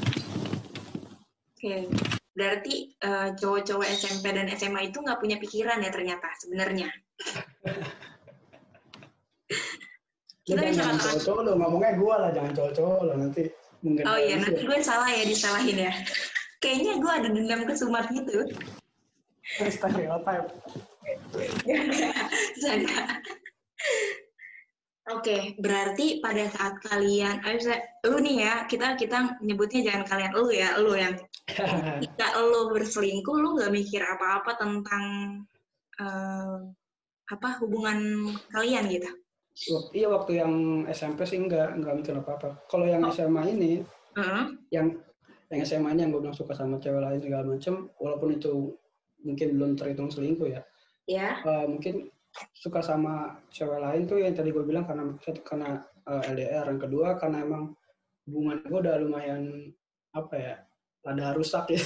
[1.59, 1.91] okay.
[2.31, 6.87] berarti uh, cowok-cowok SMP dan SMA itu nggak punya pikiran ya ternyata sebenarnya
[10.41, 13.43] kita bisa jangan cowok-cowok lo ngomongnya gue lah jangan cowok-cowok lo nanti
[13.85, 15.93] mungkin oh iya nanti gue salah ya disalahin ya.
[16.61, 18.45] Kayaknya gue ada dendam ke Sumar gitu.
[19.57, 20.47] Stereotype.
[22.61, 23.17] Jangan.
[25.09, 30.31] Oke, okay, berarti pada saat kalian, eh, lu nih ya, kita kita nyebutnya jangan kalian,
[30.37, 31.17] lu ya, lu yang
[31.49, 35.05] ketika lu berselingkuh, lu nggak mikir apa-apa tentang
[35.97, 36.61] uh,
[37.33, 39.09] apa hubungan kalian gitu?
[39.69, 40.53] Iya, waktu yang
[40.89, 42.65] SMP sih nggak nggak mikir apa-apa.
[42.65, 43.13] Kalau yang oh.
[43.13, 43.71] SMA ini,
[44.17, 44.45] uh -huh.
[44.73, 44.97] yang
[45.53, 48.73] yang SMA ini yang gue bilang suka sama cewek lain segala macem, walaupun itu
[49.21, 50.61] mungkin belum terhitung selingkuh ya.
[51.05, 51.37] Ya.
[51.37, 51.45] Yeah.
[51.45, 52.09] Uh, mungkin
[52.55, 56.65] suka sama cewek lain tuh yang tadi gue bilang karena satu karena uh, eh, LDR,
[56.71, 57.75] yang kedua karena emang
[58.25, 59.43] hubungan gue udah lumayan
[60.15, 60.55] apa ya,
[61.05, 61.81] rada rusak ya.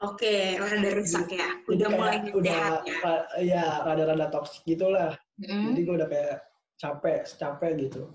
[0.00, 1.60] Oke, rada rusak ya.
[1.68, 3.12] Udah Jadi mulai udah ya.
[3.44, 5.12] ya rada-rada toksik gitulah.
[5.36, 5.76] Mm.
[5.76, 6.49] Jadi gue udah kayak
[6.80, 8.08] capek, capek gitu.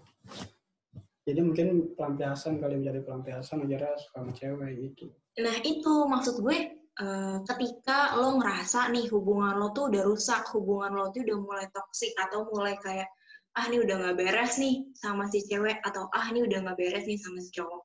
[1.25, 5.13] Jadi mungkin pelampiasan kali menjadi pelampiasan aja suka sama cewek gitu.
[5.41, 6.57] Nah itu maksud gue
[7.01, 11.65] uh, ketika lo ngerasa nih hubungan lo tuh udah rusak, hubungan lo tuh udah mulai
[11.69, 13.09] toksik atau mulai kayak
[13.55, 17.05] ah ini udah nggak beres nih sama si cewek atau ah ini udah nggak beres
[17.05, 17.81] nih sama si cowok.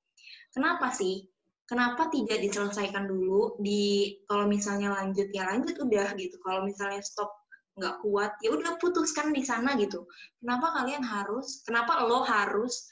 [0.53, 1.25] Kenapa sih?
[1.71, 7.31] kenapa tidak diselesaikan dulu di kalau misalnya lanjut ya lanjut udah gitu kalau misalnya stop
[7.79, 10.09] nggak kuat ya udah putuskan di sana gitu.
[10.43, 12.91] Kenapa kalian harus kenapa lo harus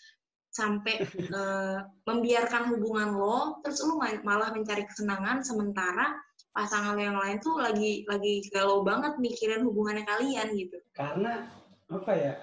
[0.53, 6.17] sampai uh, membiarkan hubungan lo terus lo malah mencari kesenangan sementara
[6.55, 10.79] pasangan lo yang lain tuh lagi lagi galau banget mikirin hubungannya kalian gitu.
[10.95, 11.47] Karena
[11.89, 12.35] apa ya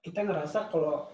[0.00, 1.10] kita ngerasa kalau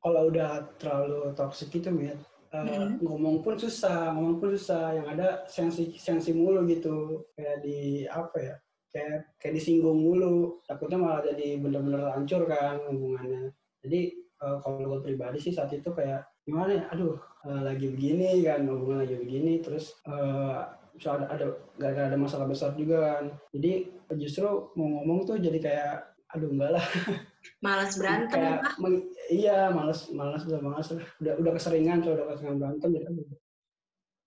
[0.00, 2.14] kalau udah terlalu toksik itu ya
[2.56, 3.04] uh, hmm.
[3.04, 5.00] ngomong pun susah ngomong pun susah.
[5.00, 7.26] Yang ada sensi sensi mulu gitu.
[7.34, 8.56] Kayak di apa ya
[8.90, 10.60] kayak kayak disinggung mulu.
[10.66, 13.54] Takutnya malah jadi bener-bener hancur kan hubungannya.
[13.82, 14.00] Jadi
[14.42, 16.84] uh, kalau gue pribadi sih saat itu kayak gimana ya?
[16.92, 20.68] Aduh uh, lagi begini kan hubungan lagi begini terus uh,
[21.00, 21.46] ada ada
[21.80, 23.24] gak ada masalah besar juga kan.
[23.56, 25.94] Jadi justru mau ngomong tuh jadi kayak
[26.36, 26.86] aduh enggak lah.
[27.64, 29.00] Malas berantem kayak, meng,
[29.32, 33.06] iya malas malas udah malas udah udah keseringan so, udah keseringan berantem jadi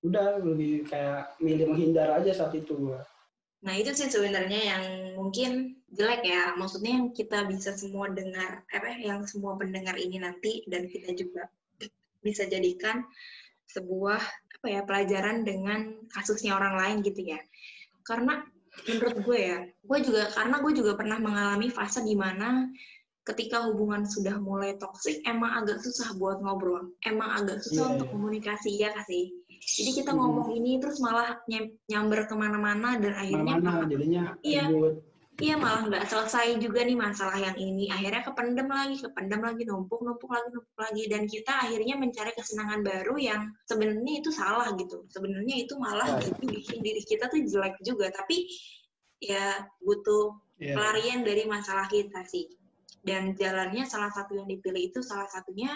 [0.03, 3.05] udah lebih kayak milih menghindar aja saat itu gua
[3.63, 4.83] nah itu sih sebenarnya yang
[5.15, 6.53] mungkin jelek ya.
[6.57, 11.47] Maksudnya yang kita bisa semua dengar apa yang semua pendengar ini nanti dan kita juga
[12.19, 13.05] bisa jadikan
[13.69, 14.19] sebuah
[14.59, 17.39] apa ya pelajaran dengan kasusnya orang lain gitu ya.
[18.03, 18.43] Karena
[18.89, 22.65] menurut gue ya gue juga karena gue juga pernah mengalami fase di mana
[23.23, 26.91] ketika hubungan sudah mulai toksik emang agak susah buat ngobrol.
[27.07, 28.15] Emang agak susah yeah, untuk yeah.
[28.17, 29.31] komunikasi ya kasih
[29.63, 30.19] jadi kita hmm.
[30.19, 31.39] ngomong ini terus malah
[31.87, 34.67] nyamber ke mana-mana dan akhirnya Mana, jadinya iya.
[35.41, 37.89] iya malah nggak selesai juga nih masalah yang ini.
[37.89, 41.03] Akhirnya kependem lagi kependem lagi numpuk numpuk lagi numpuk lagi.
[41.09, 45.09] Dan kita akhirnya mencari kesenangan baru yang sebenarnya itu salah gitu.
[45.09, 46.37] Sebenarnya itu malah yeah.
[46.37, 48.13] bikin diri kita tuh jelek juga.
[48.13, 48.45] Tapi
[49.25, 50.77] ya butuh yeah.
[50.77, 52.45] pelarian dari masalah kita sih.
[53.01, 55.73] Dan jalannya salah satu yang dipilih itu salah satunya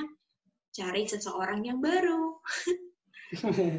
[0.70, 2.38] cari seseorang yang baru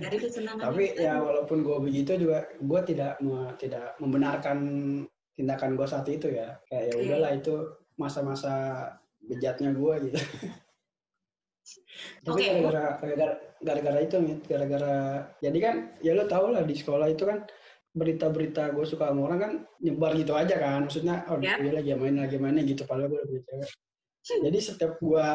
[0.04, 1.24] dari kesenangan tapi ya baru.
[1.24, 3.16] walaupun gue begitu juga gue tidak
[3.56, 4.58] tidak membenarkan
[5.32, 7.54] tindakan gue saat itu ya kayak ya udahlah itu
[7.96, 8.54] masa-masa
[9.24, 10.20] bejatnya gue gitu
[12.24, 12.64] tapi okay.
[12.64, 13.28] gara-gara
[13.60, 14.16] gara-gara itu
[14.48, 14.96] gara-gara
[15.40, 17.44] jadi kan ya lo tau lah di sekolah itu kan
[17.96, 21.60] berita-berita gue suka sama orang kan nyebar gitu aja kan maksudnya oh yep.
[21.60, 23.70] dia lagi main lagi main gitu padahal gue udah punya cewek
[24.44, 25.26] jadi setiap gue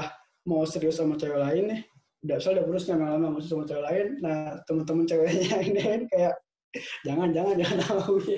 [0.48, 1.82] mau serius sama cewek lain nih
[2.24, 4.08] udah soalnya udah terus lama-lama mau sama cewek lain.
[4.24, 6.34] Nah temen-temen ceweknya ini kan kayak
[7.04, 8.38] jangan jangan jangan nama Uye.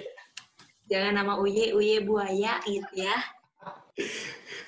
[0.85, 3.17] Jangan nama Uye Uye buaya gitu ya.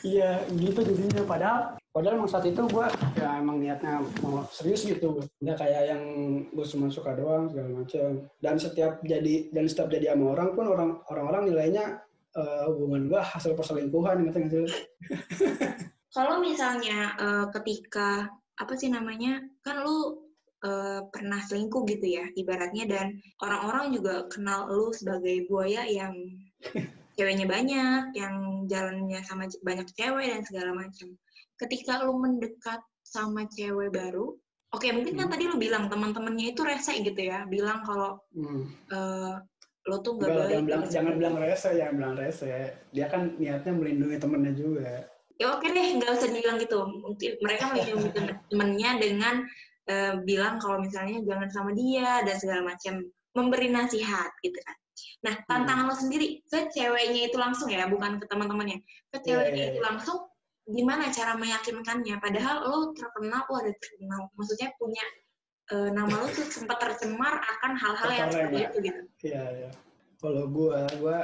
[0.05, 1.23] Iya gitu jadinya.
[1.25, 5.19] Padahal padahal emang saat itu gue ya emang niatnya mau serius gitu.
[5.41, 6.03] Nggak kayak yang
[6.53, 10.65] gue cuma suka doang segala macam dan setiap jadi dan setiap jadi sama orang pun
[10.69, 12.05] orang orang-orang nilainya
[12.37, 14.69] uh, hubungan gue hasil perselingkuhan gitu nggak
[16.15, 20.21] kalau misalnya uh, ketika apa sih namanya kan lu
[20.65, 23.07] uh, pernah selingkuh gitu ya ibaratnya dan
[23.41, 26.13] orang-orang juga kenal lu sebagai buaya yang
[27.17, 31.13] ceweknya banyak yang jalannya sama banyak cewek dan segala macam
[31.57, 34.37] ketika lu mendekat sama cewek baru,
[34.73, 35.33] oke okay, mungkin kan hmm.
[35.33, 38.63] tadi lu bilang teman-temannya itu rese gitu ya, bilang kalau hmm.
[38.93, 39.41] uh,
[39.87, 40.51] lo tuh gak baik.
[40.51, 40.93] Jangan bilang, gitu.
[40.93, 42.55] jangan bilang rese, jangan bilang rese.
[42.91, 44.91] Dia kan niatnya melindungi temennya juga.
[45.37, 46.77] Ya oke deh, nggak usah dibilang gitu.
[46.81, 48.09] Mungkin mereka melindungi
[48.49, 49.35] temennya dengan
[49.89, 53.05] uh, bilang kalau misalnya jangan sama dia dan segala macam,
[53.37, 54.75] memberi nasihat gitu kan.
[55.21, 55.93] Nah, tantangan hmm.
[55.93, 58.81] lo sendiri ke ceweknya itu langsung ya, bukan ke teman-temannya.
[59.13, 60.17] Ke iya, ceweknya yeah, yeah, itu langsung
[60.67, 65.05] gimana cara meyakinkannya padahal lo terkenal lo ada terkenal maksudnya punya
[65.71, 69.71] uh, nama lo tuh sempat tercemar akan hal-hal yang seperti itu gitu iya iya
[70.19, 71.17] kalau gue gue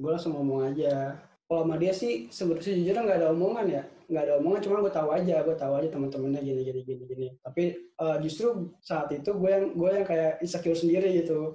[0.00, 1.12] gue langsung ngomong aja
[1.46, 3.82] kalau sama dia sih sebetulnya sejujurnya nggak ada omongan ya.
[4.10, 7.28] Nggak ada omongan cuma gue tahu aja gue tahu aja teman-temannya gini gini gini gini.
[7.38, 7.62] Tapi
[8.02, 11.54] uh, justru saat itu gue yang gue yang kayak insecure sendiri gitu.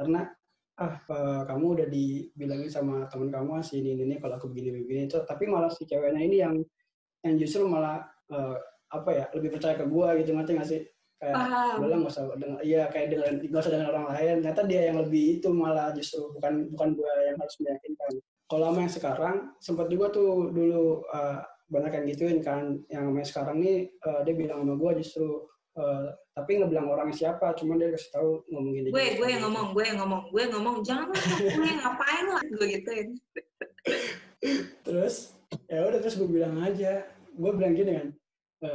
[0.00, 0.24] Karena
[0.76, 5.08] ah uh, kamu udah dibilangin sama teman kamu sih ini ini kalau aku begini begini
[5.08, 6.54] itu tapi malah si ceweknya ini yang
[7.24, 8.60] yang justru malah uh,
[8.92, 10.80] apa ya lebih percaya ke gue gitu ngerti nggak sih?
[11.16, 11.36] Kayak
[11.80, 14.34] udah nggak usah dengar iya kayak dengan nggak usah dengan orang lain.
[14.40, 18.12] Ternyata dia yang lebih itu malah justru bukan bukan gue yang harus meyakinkan
[18.46, 22.78] kalau sama yang sekarang sempat juga tuh dulu uh, banyak yang gituin kan.
[22.86, 25.26] Yang sama sekarang nih uh, dia bilang sama gue justru
[25.76, 29.72] uh, tapi nggak bilang orangnya siapa cuma dia kasih tahu ngomongin gue gue yang ngomong
[29.72, 31.08] gue yang ngomong gue yang ngomong jangan
[31.56, 33.08] gue ngapain lah gue gituin.
[34.86, 35.34] Terus
[35.66, 37.02] ya udah terus gue bilang aja.
[37.36, 38.08] Gue bilang gini kan
[38.64, 38.70] e,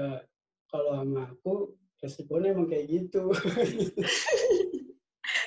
[0.70, 3.32] kalau sama aku resikonya emang kayak gitu.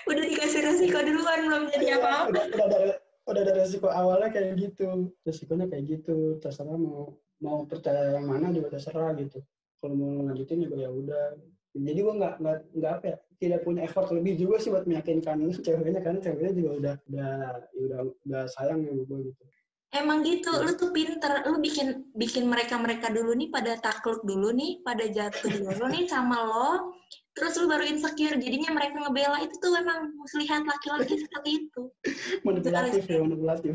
[0.04, 2.28] Udah dikasih resiko duluan belum jadi iya, apa-apa.
[2.28, 5.12] udah, udah ada udah ada resiko awalnya kayak gitu.
[5.24, 6.38] Resikonya kayak gitu.
[6.40, 9.40] Terserah mau mau percaya yang mana juga terserah gitu.
[9.80, 11.36] Kalau mau lanjutin juga ya udah.
[11.74, 15.42] Jadi gue nggak nggak nggak apa ya tidak punya effort lebih juga sih buat meyakinkan
[15.58, 17.32] ceweknya karena ceweknya juga udah udah
[17.74, 19.42] ya udah udah sayang sama gue gitu.
[19.94, 24.50] Emang gitu, lu tuh pinter, lu bikin bikin mereka mereka dulu nih pada takluk dulu
[24.50, 26.98] nih, pada jatuh dulu nih sama lo,
[27.34, 31.82] terus lu baru insecure, jadinya mereka ngebela itu tuh emang muslihat laki-laki seperti itu.
[32.46, 33.74] Manipulatif ya, manipulatif.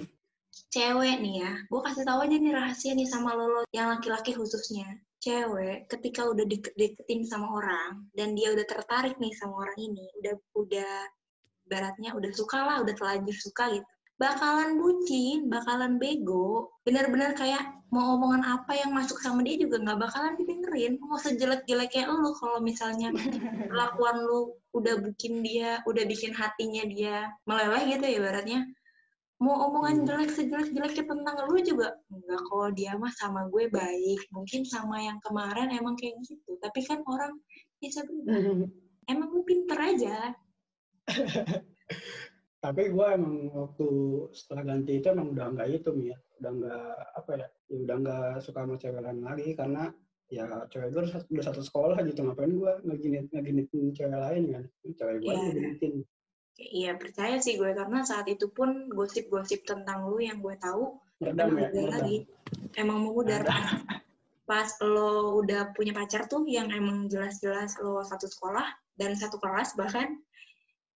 [0.74, 4.88] Cewek nih ya, gue kasih tahu aja nih rahasia nih sama lo, yang laki-laki khususnya.
[5.19, 10.08] Cewek ketika udah de deketin sama orang dan dia udah tertarik nih sama orang ini,
[10.24, 10.93] udah udah
[11.67, 18.20] baratnya udah suka lah, udah terlanjur suka gitu bakalan bucin, bakalan bego, bener-bener kayak mau
[18.20, 21.00] omongan apa yang masuk sama dia juga nggak bakalan didengerin.
[21.00, 23.16] Mau sejelek-jeleknya lu kalau misalnya
[23.72, 28.60] kelakuan lu udah bikin dia, udah bikin hatinya dia meleleh gitu ya baratnya.
[29.40, 30.06] Mau omongan hmm.
[30.12, 34.20] jelek sejelek-jeleknya tentang lu juga enggak kalau dia mah sama gue baik.
[34.36, 36.60] Mungkin sama yang kemarin emang kayak gitu.
[36.60, 37.40] Tapi kan orang
[37.80, 38.68] bisa berubah.
[39.10, 40.38] Emang lu pinter aja.
[42.60, 43.88] tapi gue emang waktu
[44.36, 46.17] setelah ganti itu emang udah nggak itu ya.
[46.39, 49.84] Udah nggak apa ya, ya udah nggak suka sama cewek lain lagi karena
[50.30, 54.63] ya cewek gue udah satu sekolah gitu ngapain gue ngeginit ngeginitin cewek lain kan?
[54.95, 55.43] Cewek gue yeah.
[55.48, 55.93] ngeginitin
[56.60, 61.56] Iya percaya sih gue karena saat itu pun gosip-gosip tentang lu yang gue tahu meredam
[61.56, 62.28] ya, lagi.
[62.76, 63.48] Emang mengudar
[64.43, 68.65] pas lo udah punya pacar tuh yang emang jelas-jelas lo satu sekolah
[69.00, 70.19] dan satu kelas bahkan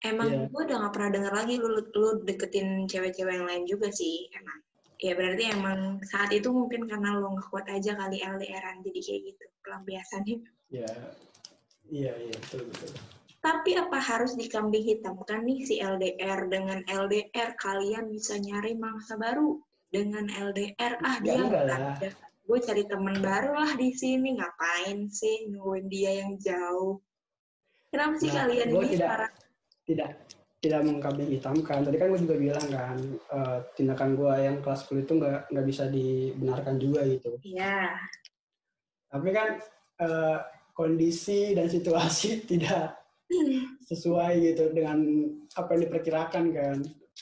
[0.03, 0.47] Emang yeah.
[0.51, 4.59] gue udah gak pernah denger lagi lu, lu deketin cewek-cewek yang lain juga sih, emang.
[5.03, 9.21] Ya berarti emang saat itu mungkin karena lo gak kuat aja kali LDRan, jadi kayak
[9.31, 10.37] gitu pelampiasannya.
[10.75, 10.97] Iya, yeah.
[11.87, 12.91] iya, iya, yeah, betul, betul.
[13.43, 16.47] Tapi apa harus dikambing hitamkan nih si LDR?
[16.47, 19.59] Dengan LDR kalian bisa nyari mangsa baru.
[19.91, 22.11] Dengan LDR, ah dia nggak ada.
[22.47, 24.39] Gue cari temen baru lah di sini.
[24.39, 27.03] Ngapain sih nungguin dia yang jauh?
[27.91, 29.33] Kenapa sih nah, kalian ini tidak, sekarang
[29.87, 30.27] tidak
[30.63, 31.83] tidak mengkambing hitamkan.
[31.83, 32.99] Tadi kan gue juga bilang kan
[33.35, 37.35] uh, tindakan gue yang kelas 10 itu nggak nggak bisa dibenarkan juga gitu.
[37.43, 37.99] Iya.
[39.11, 39.59] Tapi kan
[40.07, 40.39] uh,
[40.71, 42.95] kondisi dan situasi tidak
[43.91, 45.03] sesuai gitu dengan
[45.59, 46.79] apa yang diperkirakan kan.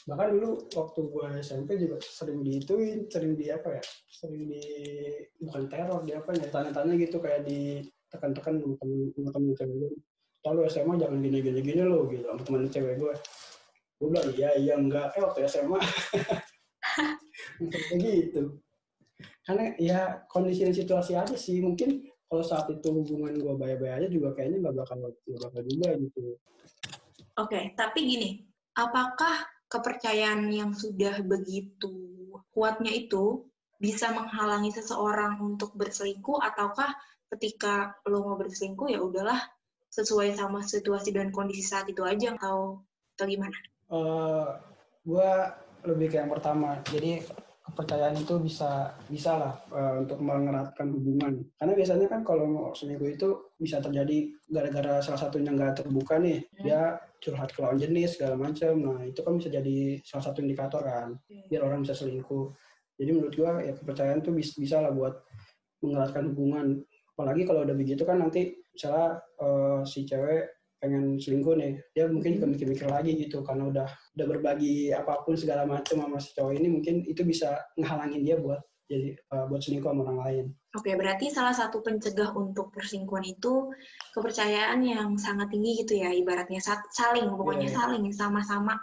[0.06, 4.64] Bahkan dulu waktu gue SMP juga sering diituin, sering di apa ya, sering di
[5.40, 8.76] bukan teror, di apa ya, tanya-tanya gitu kayak ditekan-tekan sama
[9.16, 9.92] temen-temen cewek
[10.40, 12.24] gue kalau SMA jangan gini gini gini lo gitu.
[12.24, 13.12] Sama teman cewek gue
[14.00, 15.12] gue bilang iya iya enggak.
[15.12, 15.76] Eh waktu SMA
[18.00, 18.56] gitu.
[19.44, 20.00] Karena ya
[20.32, 21.60] kondisi dan situasi aja sih.
[21.60, 25.88] Mungkin kalau saat itu hubungan gue baik-baik aja juga kayaknya nggak bakal nggak bakal juga
[26.00, 26.20] gitu.
[26.24, 26.36] Oke
[27.36, 28.30] okay, tapi gini.
[28.80, 31.92] Apakah kepercayaan yang sudah begitu
[32.48, 33.44] kuatnya itu
[33.76, 36.40] bisa menghalangi seseorang untuk berselingkuh?
[36.40, 36.96] Ataukah
[37.28, 39.36] ketika lo mau berselingkuh ya udahlah
[39.90, 42.80] sesuai sama situasi dan kondisi saat itu aja atau
[43.18, 43.58] atau gimana?
[43.90, 44.46] Uh, eh,
[45.04, 45.30] gue
[45.90, 46.78] lebih ke yang pertama.
[46.86, 47.20] Jadi
[47.70, 51.44] kepercayaan itu bisa bisa lah uh, untuk mengeratkan hubungan.
[51.58, 56.42] Karena biasanya kan kalau mau selingkuh itu bisa terjadi gara-gara salah satunya nggak terbuka nih,
[56.42, 56.62] hmm.
[56.66, 58.74] dia curhat ke lawan jenis segala macam.
[58.80, 61.46] Nah itu kan bisa jadi salah satu indikator kan, hmm.
[61.50, 62.50] biar orang bisa selingkuh.
[63.00, 65.14] Jadi menurut gue ya kepercayaan tuh bisa, bisa lah buat
[65.80, 66.84] mengeratkan hubungan.
[67.16, 70.48] Apalagi kalau udah begitu kan nanti misalnya uh, si cewek
[70.80, 75.36] pengen selingkuh nih dia mungkin juga mikir-mikir lagi gitu karena udah udah berbagi apa pun
[75.36, 79.60] segala macam sama si cowok ini mungkin itu bisa ngehalangin dia buat jadi uh, buat
[79.60, 80.44] selingkuh sama orang lain.
[80.74, 83.70] Oke, berarti salah satu pencegah untuk perselingkuhan itu
[84.16, 86.58] kepercayaan yang sangat tinggi gitu ya, ibaratnya
[86.90, 87.76] saling, pokoknya yeah.
[87.78, 88.74] saling sama-sama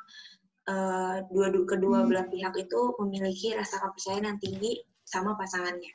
[0.72, 2.08] uh, dua kedua hmm.
[2.08, 5.92] belah pihak itu memiliki rasa kepercayaan yang tinggi sama pasangannya.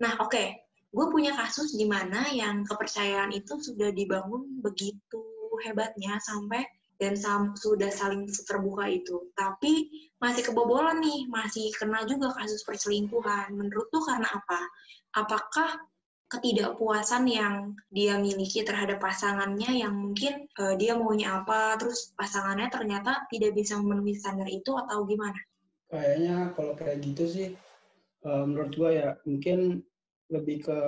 [0.00, 5.22] Nah, oke, okay gue punya kasus di mana yang kepercayaan itu sudah dibangun begitu
[5.62, 6.66] hebatnya sampai
[7.00, 9.32] dan sam, sudah saling terbuka itu.
[9.32, 9.88] Tapi
[10.20, 13.56] masih kebobolan nih, masih kena juga kasus perselingkuhan.
[13.56, 14.60] Menurut tuh karena apa?
[15.16, 15.80] Apakah
[16.30, 23.26] ketidakpuasan yang dia miliki terhadap pasangannya yang mungkin uh, dia maunya apa, terus pasangannya ternyata
[23.32, 25.40] tidak bisa memenuhi standar itu atau gimana?
[25.90, 27.48] Kayaknya kalau kayak gitu sih,
[28.28, 29.82] uh, menurut gue ya mungkin
[30.30, 30.78] lebih ke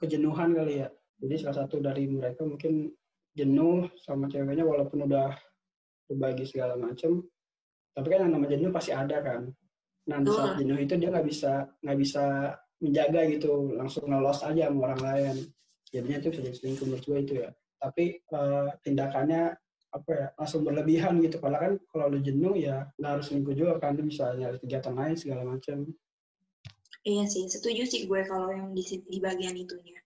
[0.00, 0.88] kejenuhan kali ya.
[1.18, 2.88] Jadi salah satu dari mereka mungkin
[3.34, 5.34] jenuh sama ceweknya walaupun udah
[6.08, 7.22] berbagi segala macem.
[7.94, 9.50] Tapi kan yang namanya jenuh pasti ada kan.
[10.08, 12.24] Nah di saat jenuh itu dia nggak bisa nggak bisa
[12.78, 15.36] menjaga gitu, langsung ngelos aja sama orang lain.
[15.90, 17.50] Jadinya itu bisa jadi selingkuh menurut gue itu ya.
[17.78, 19.42] Tapi uh, tindakannya
[19.88, 23.80] apa ya langsung berlebihan gitu padahal kan kalau lu jenuh ya nggak harus selingkuh juga
[23.80, 25.88] kan lu bisa nyari kegiatan lain segala macam
[27.08, 29.98] iya sih setuju sih gue kalau yang di, di bagian itunya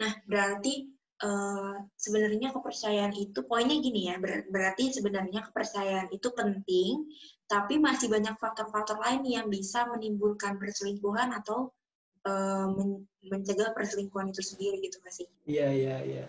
[0.00, 0.88] Nah, berarti
[1.20, 7.04] uh, sebenarnya kepercayaan itu poinnya gini ya, ber berarti sebenarnya kepercayaan itu penting,
[7.44, 11.68] tapi masih banyak faktor-faktor lain yang bisa menimbulkan perselingkuhan atau
[12.24, 15.28] uh, men mencegah perselingkuhan itu sendiri gitu masih.
[15.44, 16.26] Iya, iya, iya.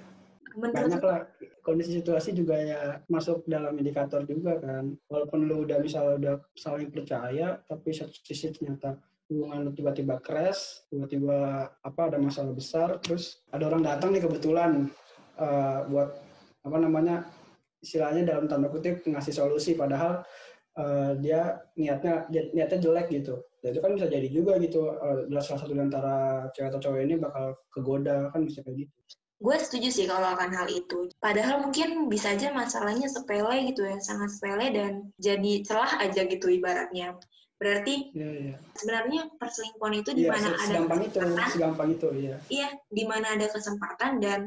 [0.51, 1.19] Menurut banyak lah
[1.63, 6.91] kondisi situasi juga ya masuk dalam indikator juga kan walaupun lu udah misalnya udah saling
[6.91, 8.99] percaya tapi satu sisi ternyata
[9.31, 14.91] hubungan tiba-tiba crash, tiba-tiba apa ada masalah besar, terus ada orang datang nih kebetulan
[15.39, 16.19] uh, buat
[16.67, 17.31] apa namanya
[17.79, 20.27] istilahnya dalam tanda kutip ngasih solusi, padahal
[20.75, 23.39] uh, dia niatnya niatnya jelek gitu.
[23.63, 24.91] Ya, itu kan bisa jadi juga gitu.
[24.91, 28.93] Uh, salah satu antara cewek atau cowok ini bakal kegoda kan bisa kayak gitu.
[29.41, 31.09] Gue setuju sih kalau akan hal itu.
[31.17, 36.45] Padahal mungkin bisa aja masalahnya sepele gitu ya, sangat sepele dan jadi celah aja gitu
[36.45, 37.17] ibaratnya.
[37.61, 38.57] Berarti yeah, yeah.
[38.73, 40.97] sebenarnya perselingkuhan itu di iya, mana yeah, ada kesempatan.
[41.05, 41.19] Itu,
[41.53, 42.35] segampang itu, iya.
[42.49, 44.39] Iya, di mana ada kesempatan dan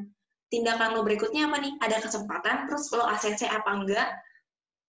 [0.50, 1.72] tindakan lo berikutnya apa nih?
[1.78, 4.08] Ada kesempatan, terus lo ACC apa enggak?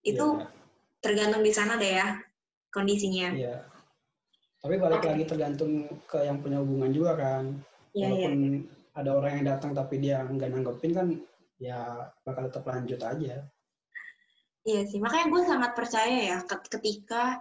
[0.02, 0.50] Itu yeah.
[0.98, 2.18] tergantung di sana deh ya
[2.74, 3.30] kondisinya.
[3.30, 3.56] Iya.
[4.58, 5.10] Tapi balik okay.
[5.14, 5.72] lagi tergantung
[6.10, 7.62] ke yang punya hubungan juga kan.
[7.94, 8.98] Yeah, Walaupun yeah.
[8.98, 11.06] ada orang yang datang tapi dia nggak nanggepin kan,
[11.62, 13.46] ya bakal tetap lanjut aja.
[14.66, 17.38] Iya sih, makanya gue sangat percaya ya ketika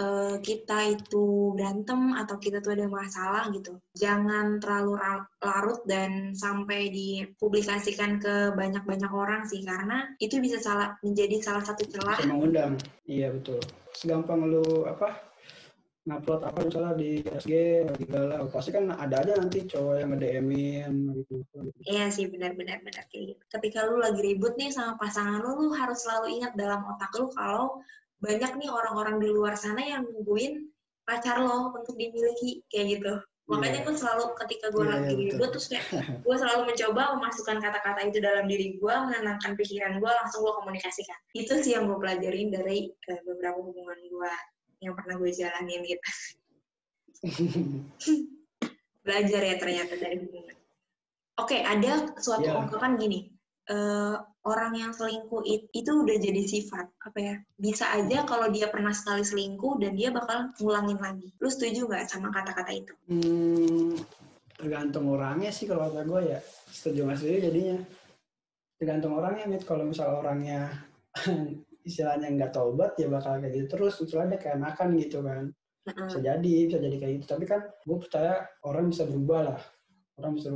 [0.00, 4.96] uh, kita itu berantem atau kita tuh ada masalah gitu, jangan terlalu
[5.42, 11.84] larut dan sampai dipublikasikan ke banyak-banyak orang sih karena itu bisa salah menjadi salah satu
[11.88, 12.16] celah.
[12.20, 13.60] Bisa mengundang, iya betul.
[13.92, 15.32] Segampang lu apa
[16.02, 17.54] ngupload apa misalnya di SG
[17.94, 21.34] di galau pasti kan ada aja nanti cowok yang nge-DM-in gitu.
[21.86, 23.42] Iya sih benar-benar benar kayak gitu.
[23.46, 27.30] Ketika lu lagi ribut nih sama pasangan lu, lu harus selalu ingat dalam otak lu
[27.30, 27.78] kalau
[28.22, 30.70] banyak nih orang-orang di luar sana yang nungguin
[31.02, 33.14] pacar lo untuk dimiliki kayak gitu.
[33.50, 33.86] Makanya yeah.
[33.90, 35.84] gue selalu ketika gue yeah, lagi yeah, gue terus kayak
[36.24, 41.18] gue selalu mencoba memasukkan kata-kata itu dalam diri gue menenangkan pikiran gue langsung gue komunikasikan.
[41.34, 44.32] Itu sih yang gue pelajarin dari uh, beberapa hubungan gue
[44.86, 46.10] yang pernah gue jalanin gitu.
[49.04, 50.56] Belajar ya ternyata dari hubungan.
[51.42, 52.62] Oke okay, ada suatu yeah.
[52.62, 53.34] ungkapan gini
[53.66, 58.66] uh, orang yang selingkuh itu, itu udah jadi sifat apa ya bisa aja kalau dia
[58.66, 61.30] pernah sekali selingkuh dan dia bakal ngulangin lagi.
[61.38, 62.92] Lu setuju nggak sama kata-kata itu?
[63.06, 63.94] Hmm,
[64.58, 66.38] tergantung orangnya sih kalau kata gue ya.
[66.70, 67.78] Setuju nggak setuju jadinya.
[68.82, 70.74] Tergantung orangnya nih kalau misal orangnya
[71.88, 73.94] istilahnya nggak taubat ya bakal kayak gitu terus.
[74.02, 75.54] Istilahnya kayak makan gitu kan.
[75.86, 77.26] Bisa jadi bisa jadi kayak gitu.
[77.30, 79.60] Tapi kan gue percaya orang bisa berubah lah.
[80.18, 80.50] Orang bisa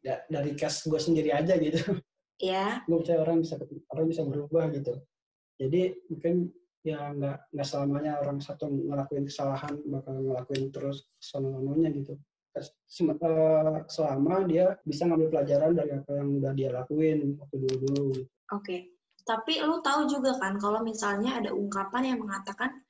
[0.00, 1.80] ya, dari case gue sendiri aja gitu
[2.38, 2.82] ya.
[2.86, 3.54] Gue percaya orang bisa
[3.92, 4.94] orang bisa berubah gitu.
[5.58, 6.54] Jadi mungkin
[6.86, 12.14] ya nggak nggak selamanya orang satu ngelakuin kesalahan bakal ngelakuin terus selamanya gitu.
[12.56, 12.64] Eh,
[13.86, 18.22] selama dia bisa ngambil pelajaran dari apa yang udah dia lakuin waktu dulu dulu gitu.
[18.54, 18.64] oke.
[18.64, 18.80] Okay.
[19.28, 22.80] tapi lu tahu juga kan kalau misalnya ada ungkapan yang mengatakan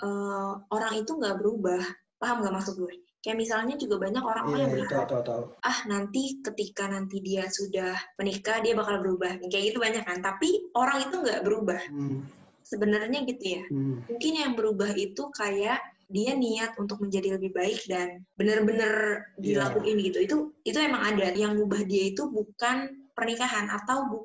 [0.00, 1.84] uh, orang itu nggak berubah.
[2.16, 5.44] Paham nggak maksud gue Kayak misalnya juga banyak orang-orang yeah, yang iya, berharap, tahu, tahu.
[5.64, 9.40] ah nanti ketika nanti dia sudah menikah dia bakal berubah.
[9.48, 10.20] Kayak gitu banyak kan.
[10.20, 11.80] Tapi orang itu nggak berubah.
[11.88, 12.28] Hmm.
[12.60, 13.64] Sebenarnya gitu ya.
[13.72, 14.04] Hmm.
[14.12, 15.80] Mungkin yang berubah itu kayak
[16.12, 19.56] dia niat untuk menjadi lebih baik dan benar-benar iya.
[19.56, 20.04] dilakuin yeah.
[20.12, 20.18] gitu.
[20.20, 20.36] Itu
[20.68, 21.32] itu emang ada.
[21.32, 24.18] Yang ubah dia itu bukan pernikahan atau bu,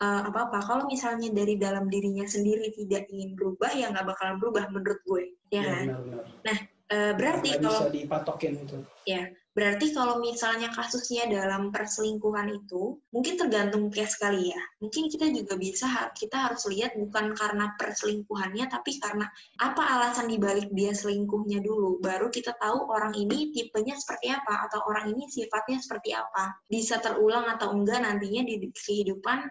[0.00, 0.58] uh, apa-apa.
[0.64, 5.22] Kalau misalnya dari dalam dirinya sendiri tidak ingin berubah, ya nggak bakalan berubah menurut gue,
[5.50, 5.84] ya, ya kan?
[5.86, 6.24] Benar, benar.
[6.46, 6.58] Nah,
[6.90, 8.82] Uh, berarti kalau bisa dipatokin itu.
[9.06, 14.62] Ya, berarti kalau misalnya kasusnya dalam perselingkuhan itu mungkin tergantung case kali ya.
[14.82, 15.86] Mungkin kita juga bisa
[16.18, 19.22] kita harus lihat bukan karena perselingkuhannya tapi karena
[19.62, 22.02] apa alasan dibalik dia selingkuhnya dulu.
[22.02, 26.58] Baru kita tahu orang ini tipenya seperti apa atau orang ini sifatnya seperti apa.
[26.66, 29.46] Bisa terulang atau enggak nantinya di kehidupan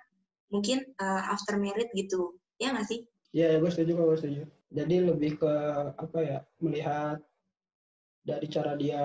[0.51, 2.35] mungkin uh, after married gitu.
[2.59, 3.07] Ya nggak sih?
[3.31, 4.43] Iya, ya, gue setuju, gue setuju.
[4.69, 5.53] Jadi lebih ke
[5.97, 7.21] apa ya melihat
[8.29, 9.01] dari cara dia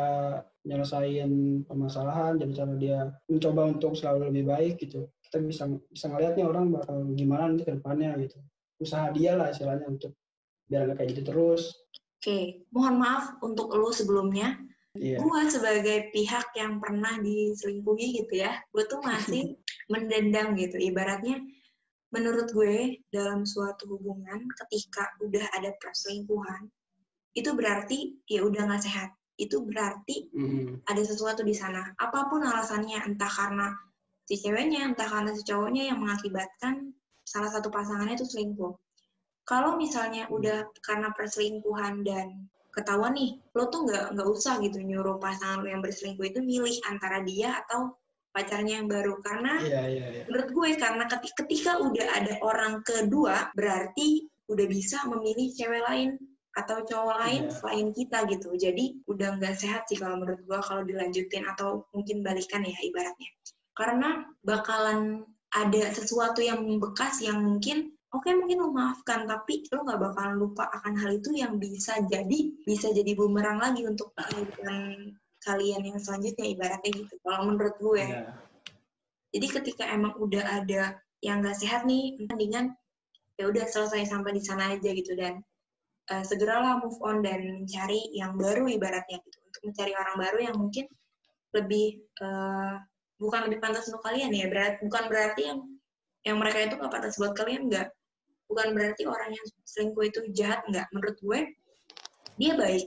[0.69, 5.09] nyelesain permasalahan, dari cara dia mencoba untuk selalu lebih baik gitu.
[5.25, 8.37] Kita bisa bisa ngeliat nih orang bakal gimana nanti ke depannya gitu.
[8.77, 10.13] Usaha dia lah istilahnya untuk
[10.69, 11.63] biar nggak kayak gitu terus
[12.25, 14.57] Oke, mohon maaf untuk lo sebelumnya.
[14.97, 19.61] iya Gue sebagai pihak yang pernah diselingkuhi gitu ya, gue tuh masih
[19.93, 20.81] mendendam gitu.
[20.81, 21.45] Ibaratnya,
[22.17, 26.73] menurut gue dalam suatu hubungan ketika udah ada perselingkuhan,
[27.35, 29.11] itu berarti ya udah nggak sehat.
[29.35, 30.87] Itu berarti Mhm.
[30.87, 31.83] ada sesuatu di sana.
[31.99, 33.75] Apa pun alasannya, entah karena
[34.25, 36.95] si ceweknya, entah karena si cowoknya yang mengakibatkan
[37.27, 38.73] salah satu pasangannya itu selingkuh.
[39.45, 45.19] Kalau misalnya udah karena perselingkuhan dan ketahuan nih, lo tuh nggak nggak usah gitu nyuruh
[45.21, 47.93] pasangan lo yang berselingkuh itu milih antara dia atau
[48.35, 52.83] pacarnya yang baru karena iya iya iya menurut gue karena keti- ketika udah ada orang
[52.83, 56.19] kedua berarti udah bisa memilih cewek lain
[56.55, 57.55] atau cowok lain Iya.
[57.59, 62.23] selain kita gitu jadi udah nggak sehat sih kalau menurut gue kalau dilanjutin atau mungkin
[62.23, 63.31] balikan ya ibaratnya
[63.75, 69.99] karena bakalan ada sesuatu yang membekas yang mungkin oke mungkin lo maafkan tapi lo nggak
[69.99, 75.11] bakalan lupa akan hal itu yang bisa jadi bisa jadi bumerang lagi untuk kehidupan
[75.43, 78.31] kalian yang selanjutnya ibaratnya gitu kalau menurut gue Iya.
[79.35, 82.77] jadi ketika emang udah ada yang nggak sehat nih, mendingan
[83.41, 85.41] ya udah selesai sampai di sana aja gitu dan
[86.11, 89.39] eh, segeralah move on dan mencari yang baru ibaratnya gitu.
[89.45, 90.85] Untuk mencari orang baru yang mungkin
[91.55, 92.75] lebih eh,
[93.21, 94.47] bukan lebih pantas untuk kalian ya.
[94.51, 95.61] Berat bukan berarti yang
[96.25, 97.89] yang mereka itu nggak pantas buat kalian nggak.
[98.49, 100.87] Bukan berarti orang yang selingkuh itu jahat nggak.
[100.93, 101.41] Menurut gue
[102.37, 102.87] dia baik.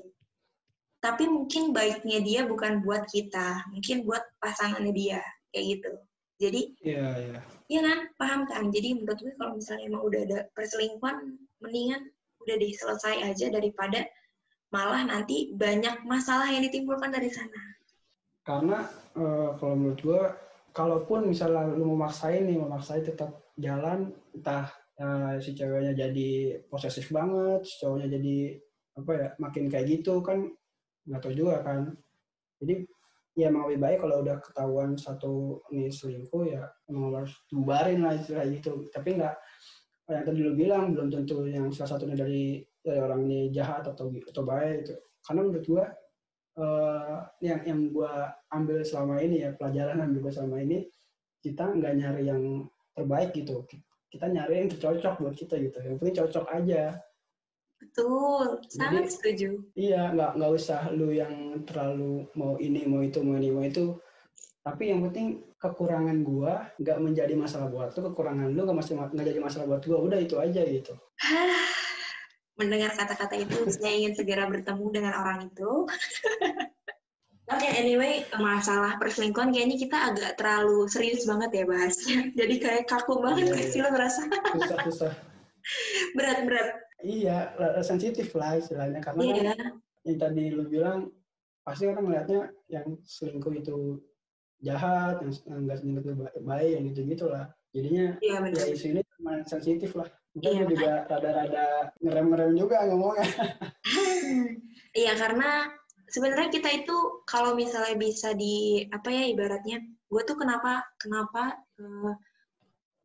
[0.97, 5.22] Tapi mungkin baiknya dia bukan buat kita mungkin buat pasangannya dia
[5.53, 5.91] kayak gitu.
[6.38, 7.39] Jadi iya iya.
[7.68, 8.63] Iya kan, paham kan?
[8.72, 12.01] Jadi menurut gue kalau misalnya emang udah ada perselingkuhan, mendingan
[12.47, 14.07] udah diselesai aja daripada
[14.71, 17.75] malah nanti banyak masalah yang ditimbulkan dari sana.
[18.47, 18.87] karena
[19.19, 20.23] eh, kalau menurut gue
[20.71, 27.11] kalaupun misalnya lu mau maksain nih memaksain tetap jalan entah eh, si ceweknya jadi posesif
[27.11, 28.37] banget si cowoknya jadi
[28.95, 30.47] apa ya makin kayak gitu kan
[31.03, 31.91] nggak tahu juga kan
[32.63, 32.87] jadi
[33.37, 38.15] ya emang lebih baik kalau udah ketahuan satu nih selingkuh ya emang harus bubarin lah
[38.17, 39.35] istilah gitu tapi nggak
[40.07, 44.07] yang tadi lu bilang belum tentu yang salah satunya dari dari orang ini jahat atau
[44.07, 44.95] atau baik gitu.
[45.19, 45.85] Karena menurut gua
[46.57, 50.87] eh, yang yang gua ambil selama ini ya pelajaran yang gua selama ini
[51.43, 52.41] kita nggak nyari yang
[52.95, 53.67] terbaik gitu.
[54.07, 55.77] Kita nyari yang cocok buat kita gitu.
[55.83, 56.83] Yang penting cocok aja.
[57.77, 59.49] Betul, sangat Jadi- setuju.
[59.77, 63.93] iya nggak nggak usah lu yang terlalu mau ini mau itu mau ini mau itu
[64.68, 69.28] tapi yang penting kekurangan gua nggak menjadi masalah buat lu kekurangan lu nggak masih nggak
[69.32, 70.91] jadi masalah buat gua udah itu aja gitu
[72.57, 75.86] Mendengar kata-kata itu, saya ingin segera bertemu dengan orang itu.
[77.53, 82.18] Oke, anyway, masalah perselingkuhan kayaknya kita agak terlalu serius banget ya bahasnya.
[82.43, 83.70] Jadi kayak kaku banget Iya, iya.
[83.70, 84.22] sih lo ngerasa?
[84.57, 85.13] susah susah
[86.18, 86.70] Berat-berat.
[87.05, 89.53] iya lah, sensitif lah istilahnya karena kan Iya,
[90.09, 91.13] yang tadi lu bilang
[91.61, 94.01] pasti orang melihatnya yang selingkuh itu
[94.61, 95.33] jahat yang
[95.65, 100.09] nggak itu ba- baik yang gitu gitulah jadinya iya ya isu ini lumayan sensitif lah
[100.37, 101.65] Mungkin Iya, gue juga rada-rada
[101.97, 103.25] ngerem-ngerem juga ngomongnya.
[104.97, 105.69] Iya, karena
[106.09, 112.13] sebenarnya kita itu kalau misalnya bisa di apa ya ibaratnya, gue tuh kenapa kenapa eh,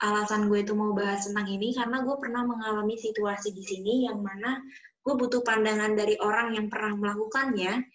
[0.01, 4.25] alasan gue itu mau bahas tentang ini karena gue pernah mengalami situasi di sini yang
[4.25, 4.61] mana
[5.05, 7.87] gue butuh pandangan dari orang yang pernah melakukannya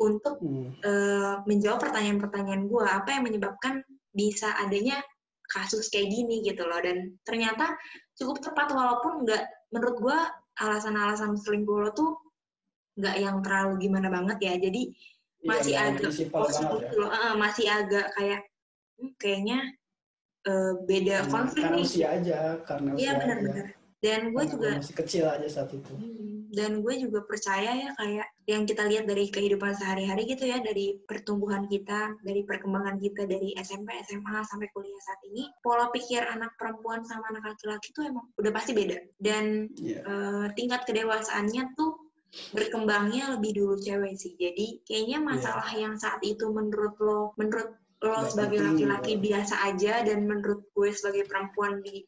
[0.00, 4.98] untuk Hmm, eh, menjawab pertanyaan-pertanyaan gue apa yang menyebabkan bisa adanya
[5.46, 6.80] kasus kayak gini gitu loh.
[6.82, 7.78] Dan ternyata
[8.18, 10.18] cukup tepat walaupun nggak menurut gue
[10.58, 12.10] alasan-alasan selingkuh lo tuh
[12.98, 14.54] nggak yang terlalu gimana banget ya.
[14.58, 14.82] Jadi
[15.42, 16.90] iya, masih agak ya.
[16.98, 17.10] loh.
[17.10, 18.40] Eh, masih agak kayak
[18.98, 19.58] hmm, kayaknya
[20.44, 21.86] eh, beda Karena- konflik karena nih.
[21.86, 23.66] usia aja karena iya benar-benar
[24.04, 25.92] dan gue Karena juga masih kecil aja saat itu.
[25.96, 30.60] Hmm, dan gue juga percaya ya kayak yang kita lihat dari kehidupan sehari-hari gitu ya
[30.60, 36.20] dari pertumbuhan kita dari perkembangan kita dari SMP SMA sampai kuliah saat ini pola pikir
[36.20, 39.00] anak perempuan sama anak laki-laki tuh emang udah pasti beda.
[39.16, 40.04] Dan Iya.
[40.04, 42.12] eh, tingkat kedewasaannya tuh
[42.52, 44.36] berkembangnya lebih dulu cewek sih.
[44.36, 47.72] Jadi kayaknya masalah yang saat itu menurut lo menurut
[48.04, 52.04] lo sebagai laki-laki biasa aja dan menurut gue sebagai perempuan di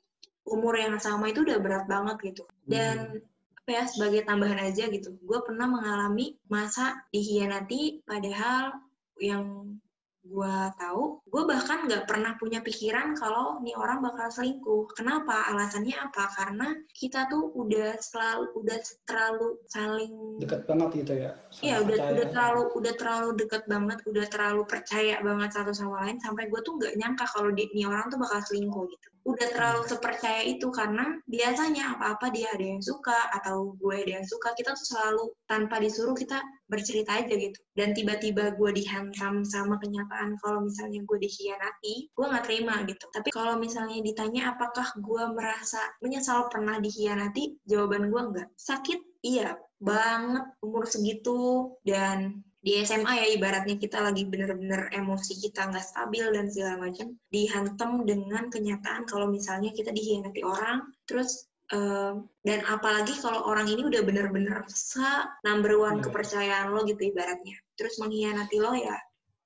[0.46, 2.42] umur yang sama itu udah berat banget gitu.
[2.66, 3.20] Dan
[3.66, 8.78] apa ya sebagai tambahan aja gitu gue pernah mengalami masa dihianati padahal
[9.18, 9.74] yang
[10.22, 14.90] gue tahu gue bahkan nggak pernah punya pikiran kalau nih orang bakal selingkuh.
[14.94, 15.50] Kenapa?
[15.50, 16.30] Alasannya apa?
[16.34, 21.30] Karena kita tuh udah selalu udah terlalu saling dekat banget gitu ya
[21.62, 22.12] Iya udah percaya.
[22.14, 26.60] udah terlalu udah terlalu deket banget, udah terlalu percaya banget satu sama lain sampai gue
[26.62, 29.08] tuh nggak nyangka kalau nih orang tuh bakal selingkuh gitu.
[29.26, 34.26] Udah terlalu sepercaya itu karena biasanya apa-apa dia ada yang suka atau gue ada yang
[34.26, 36.38] suka kita tuh selalu tanpa disuruh kita
[36.70, 37.58] bercerita aja gitu.
[37.74, 43.04] Dan tiba-tiba gue dihantam sama kenyataan kalau misalnya gue dikhianati gue nggak terima gitu.
[43.10, 49.02] Tapi kalau misalnya ditanya apakah gue merasa menyesal pernah dikhianati jawaban gue enggak sakit?
[49.26, 50.46] Iya banget.
[50.62, 56.50] Umur segitu dan di SMA ya ibaratnya kita lagi bener-bener emosi kita nggak stabil dan
[56.50, 63.46] segala macam dihantam dengan kenyataan kalau misalnya kita dikhianati orang terus uh, dan apalagi kalau
[63.46, 66.04] orang ini udah bener-bener sa number one yeah.
[66.10, 68.96] kepercayaan lo gitu ibaratnya terus mengkhianati lo ya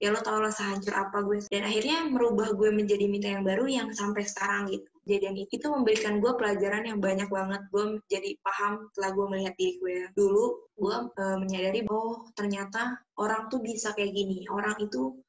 [0.00, 1.44] ya lo tau lah sehancur apa gue.
[1.52, 4.88] Dan akhirnya merubah gue menjadi minta yang baru yang sampai sekarang gitu.
[5.04, 7.60] Kejadian itu memberikan gue pelajaran yang banyak banget.
[7.68, 9.96] Gue jadi paham setelah gue melihat diri gue.
[10.16, 10.44] Dulu
[10.80, 14.48] gue uh, menyadari oh ternyata orang tuh bisa kayak gini.
[14.48, 15.20] Orang itu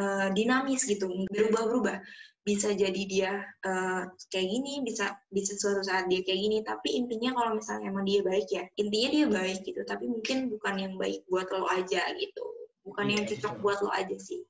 [0.00, 1.28] uh, dinamis gitu.
[1.28, 2.00] Berubah-berubah.
[2.48, 6.58] Bisa jadi dia uh, kayak gini bisa bisa suatu saat dia kayak gini.
[6.64, 9.84] Tapi intinya kalau misalnya emang dia baik ya intinya dia baik gitu.
[9.84, 12.57] Tapi mungkin bukan yang baik buat lo aja gitu
[12.88, 14.40] bukan yang iya, cocok buat lo aja sih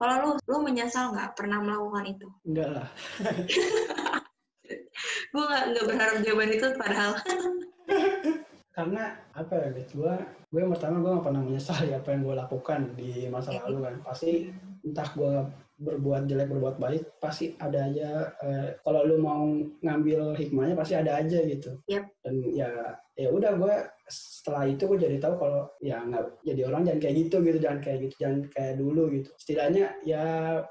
[0.00, 2.26] kalau lu, lu menyesal nggak pernah melakukan itu?
[2.48, 2.88] Enggak lah.
[5.30, 7.12] gue nggak nggak berharap jawaban itu padahal.
[8.76, 9.02] Karena
[9.36, 9.68] apa ya?
[9.92, 10.14] Gue
[10.50, 13.94] gue yang pertama gue gak pernah menyesali apa yang gue lakukan di masa lalu kan.
[14.00, 14.48] Pasti
[14.80, 15.32] entah gue
[15.80, 19.48] berbuat jelek berbuat baik pasti ada aja eh, kalau lu mau
[19.80, 22.04] ngambil hikmahnya pasti ada aja gitu yep.
[22.20, 22.68] dan ya
[23.16, 23.74] ya udah gue
[24.08, 27.80] setelah itu gue jadi tahu kalau ya nggak jadi orang jangan kayak gitu gitu jangan
[27.80, 30.22] kayak gitu jangan kayak dulu gitu setidaknya ya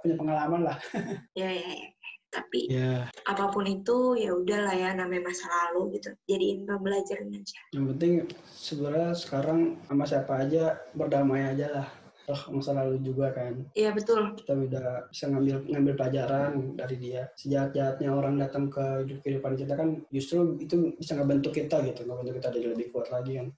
[0.01, 0.77] punya pengalaman lah
[1.39, 1.87] ya ya, ya.
[2.29, 3.01] tapi yeah.
[3.25, 8.11] apa pun itu ya udahlah ya namanya masa lalu gitu jadiin pembelajaran aja yang penting
[8.45, 11.87] sebenarnya sekarang sama siapa aja berdamai aja lah
[12.29, 13.65] toh masa lalu juga kan.
[13.73, 14.37] Iya betul.
[14.37, 17.25] Kita udah bisa ngambil ngambil pelajaran dari dia.
[17.33, 22.53] Sejahat-jahatnya orang datang ke kehidupan kita kan justru itu bisa ngebentuk kita gitu, ngebentuk kita
[22.53, 23.49] jadi lebih kuat lagi kan.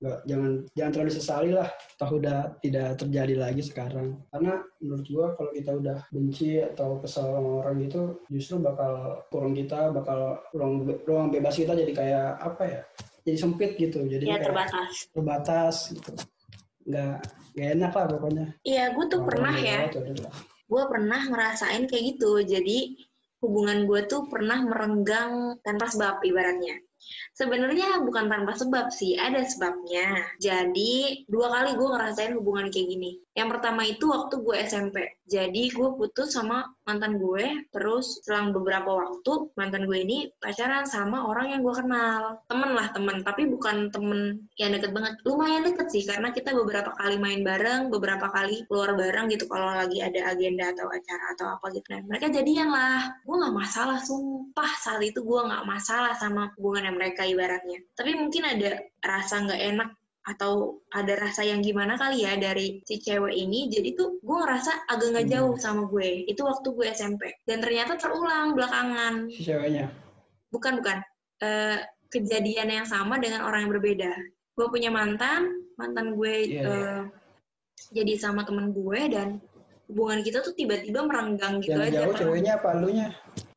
[0.00, 1.68] Nggak, jangan jangan terlalu sesali lah
[2.00, 7.36] toh udah tidak terjadi lagi sekarang karena menurut gua kalau kita udah benci atau kesal
[7.36, 12.62] sama orang gitu justru bakal kurang kita bakal ruang ruang bebas kita jadi kayak apa
[12.64, 12.80] ya
[13.28, 16.16] jadi sempit gitu jadi ya, terbatas terbatas gitu
[16.88, 17.20] nggak
[17.56, 18.46] nggak enak lah pokoknya.
[18.62, 19.90] Iya gue tuh pernah ya.
[20.70, 22.42] gue pernah ngerasain kayak gitu.
[22.46, 22.94] Jadi
[23.40, 26.78] hubungan gue tuh pernah merenggang tanpa sebab ibaratnya
[27.40, 30.28] Sebenarnya bukan tanpa sebab sih, ada sebabnya.
[30.36, 33.16] Jadi, dua kali gue ngerasain hubungan kayak gini.
[33.32, 34.96] Yang pertama itu waktu gue SMP.
[35.24, 41.24] Jadi, gue putus sama mantan gue, terus selang beberapa waktu, mantan gue ini pacaran sama
[41.24, 42.44] orang yang gue kenal.
[42.44, 43.24] Temen lah, temen.
[43.24, 45.16] Tapi bukan temen yang deket banget.
[45.24, 49.72] Lumayan deket sih, karena kita beberapa kali main bareng, beberapa kali keluar bareng gitu kalau
[49.72, 51.88] lagi ada agenda atau acara atau apa gitu.
[51.96, 53.16] Nah, mereka jadian lah.
[53.24, 57.78] Gue gak masalah, sumpah saat itu gue gak masalah sama hubungan mereka ibaratnya.
[57.94, 63.00] Tapi mungkin ada rasa nggak enak atau ada rasa yang gimana kali ya dari si
[63.00, 65.32] cewek ini jadi tuh gue ngerasa agak nggak hmm.
[65.32, 69.88] jauh sama gue itu waktu gue SMP dan ternyata terulang belakangan si ceweknya
[70.52, 71.00] bukan bukan
[71.40, 71.80] uh,
[72.12, 74.12] kejadian yang sama dengan orang yang berbeda
[74.60, 77.00] gue punya mantan mantan gue yeah, uh, yeah.
[77.96, 79.40] jadi sama temen gue dan
[79.90, 82.06] hubungan kita tuh tiba-tiba merenggang gitu yang aja.
[82.06, 83.10] Jauh ceweknya apa lunya?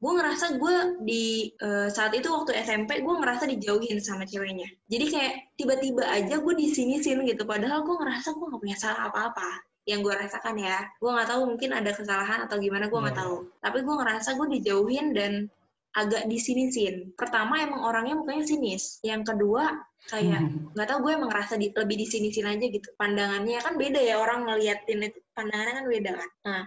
[0.04, 0.76] Gue ngerasa gue
[1.08, 1.24] di
[1.64, 4.68] uh, saat itu waktu SMP gue ngerasa dijauhin sama ceweknya.
[4.92, 7.48] Jadi kayak tiba-tiba aja gue di sini sini gitu.
[7.48, 10.84] Padahal gue ngerasa gue gak punya salah apa-apa yang gue rasakan ya.
[11.00, 13.24] Gue nggak tahu mungkin ada kesalahan atau gimana gue nggak yeah.
[13.24, 13.36] tahu.
[13.64, 15.48] Tapi gue ngerasa gue dijauhin dan
[15.96, 17.16] agak disinisin.
[17.16, 19.00] Pertama emang orangnya mukanya sinis.
[19.08, 19.72] Yang kedua
[20.12, 22.92] kayak nggak tahu gue emang ngerasa di, lebih disinisin aja gitu.
[23.00, 26.30] Pandangannya kan beda ya orang ngeliatin itu pandangannya kan beda kan.
[26.44, 26.64] Nah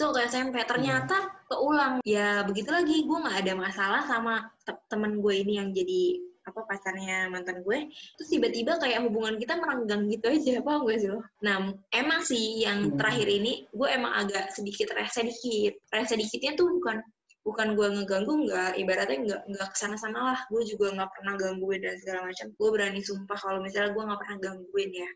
[0.00, 2.00] itu ke SMP ternyata keulang.
[2.08, 3.04] Ya begitu lagi.
[3.04, 6.16] Gue nggak ada masalah sama te temen gue ini yang jadi
[6.48, 7.92] apa pacarnya mantan gue.
[8.16, 11.20] Terus tiba-tiba kayak hubungan kita merenggang gitu aja apa gue sih lo?
[11.44, 15.76] Nah emang sih yang terakhir ini gue emang agak sedikit rese dikit.
[15.92, 17.04] Rese dikitnya tuh bukan
[17.44, 20.40] bukan gue ngeganggu nggak ibaratnya nggak nggak ke sana sana lah.
[20.48, 22.48] Gue juga nggak pernah gangguin dan segala macam.
[22.56, 25.10] Gue berani sumpah kalau misalnya gue nggak pernah gangguin ya.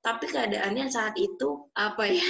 [0.00, 2.24] Tapi keadaannya saat itu apa ya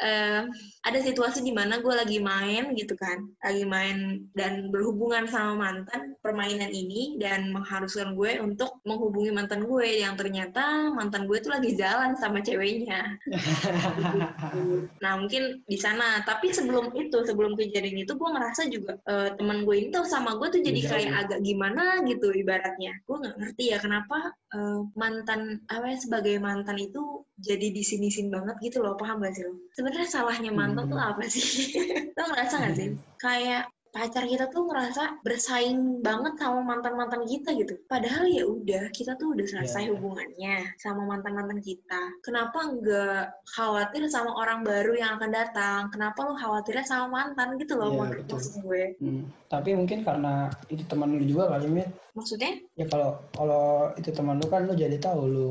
[0.00, 0.42] uh,
[0.84, 6.14] ada situasi di mana gue lagi main gitu kan, lagi main dan berhubungan sama mantan
[6.20, 11.74] permainan ini dan mengharuskan gue untuk menghubungi mantan gue yang ternyata mantan gue itu lagi
[11.74, 13.16] jalan sama ceweknya.
[15.04, 19.64] nah mungkin di sana, tapi sebelum itu, sebelum kejadian itu gue ngerasa juga uh, teman
[19.64, 22.92] gue ini tuh sama gue tuh jadi kayak agak gimana gitu ibaratnya.
[23.08, 28.56] Gue nggak ngerti ya kenapa uh, mantan apa ya sebagai mantan itu jadi disinisin banget
[28.64, 29.52] gitu loh, paham gak sih lo?
[29.86, 30.92] Sebenarnya salahnya mantan hmm.
[30.98, 31.46] tuh apa sih?
[32.18, 32.98] lo merasa gak sih?
[33.22, 37.78] Kayak pacar kita tuh ngerasa bersaing banget sama mantan-mantan kita gitu.
[37.86, 39.92] Padahal ya udah, kita tuh udah selesai yeah.
[39.94, 42.02] hubungannya sama mantan-mantan kita.
[42.18, 45.80] Kenapa nggak khawatir sama orang baru yang akan datang?
[45.94, 48.84] Kenapa lo khawatirnya sama mantan gitu loh yeah, maksud gue.
[48.98, 49.22] Hmm.
[49.46, 51.88] Tapi mungkin karena itu teman lu juga kali, Mit.
[52.18, 52.58] Maksudnya?
[52.74, 55.48] Ya kalau kalau itu teman lu kan lu jadi tahu lu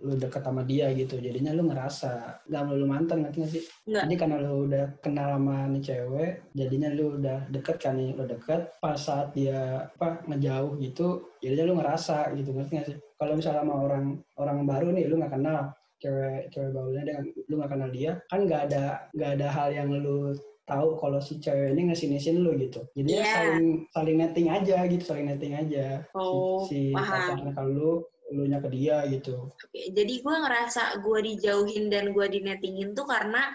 [0.00, 4.02] lu deket sama dia gitu jadinya lu ngerasa gak lu mantan ngerti gak sih Enggak.
[4.08, 8.24] jadi karena lu udah kenal sama nih cewek jadinya lu udah deket kan nih lu
[8.24, 13.32] deket pas saat dia apa ngejauh gitu jadinya lu ngerasa gitu ngerti gak sih kalau
[13.36, 14.04] misalnya sama orang
[14.40, 15.60] orang baru nih lu nggak kenal
[16.00, 19.88] cewek cewek barunya dengan lu nggak kenal dia kan nggak ada nggak ada hal yang
[19.92, 20.32] lu
[20.70, 22.86] tahu kalau si cewek ini ngasih lu gitu.
[22.94, 23.26] Jadi yeah.
[23.26, 26.06] saling saling netting aja gitu, saling netting aja.
[26.14, 27.92] Oh, si, si pacarnya kalau lu
[28.30, 29.50] lu nya ke dia gitu.
[29.50, 33.54] Oke, jadi gue ngerasa gue dijauhin dan gue dinetingin tuh karena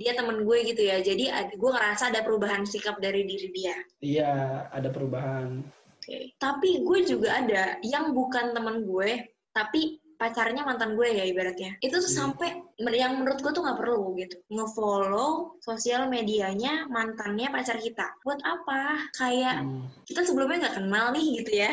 [0.00, 1.00] dia temen gue gitu ya.
[1.04, 3.76] Jadi gue ngerasa ada perubahan sikap dari diri dia.
[4.00, 4.32] Iya,
[4.72, 5.60] ada perubahan.
[6.00, 11.80] Oke, tapi gue juga ada yang bukan temen gue, tapi pacarnya mantan gue ya ibaratnya.
[11.80, 12.20] Itu tuh hmm.
[12.20, 12.48] sampai
[12.92, 14.36] yang menurut gue tuh nggak perlu gitu.
[14.52, 18.16] Ngefollow sosial medianya mantannya pacar kita.
[18.24, 19.04] Buat apa?
[19.16, 20.04] Kayak hmm.
[20.08, 21.72] kita sebelumnya nggak kenal nih gitu ya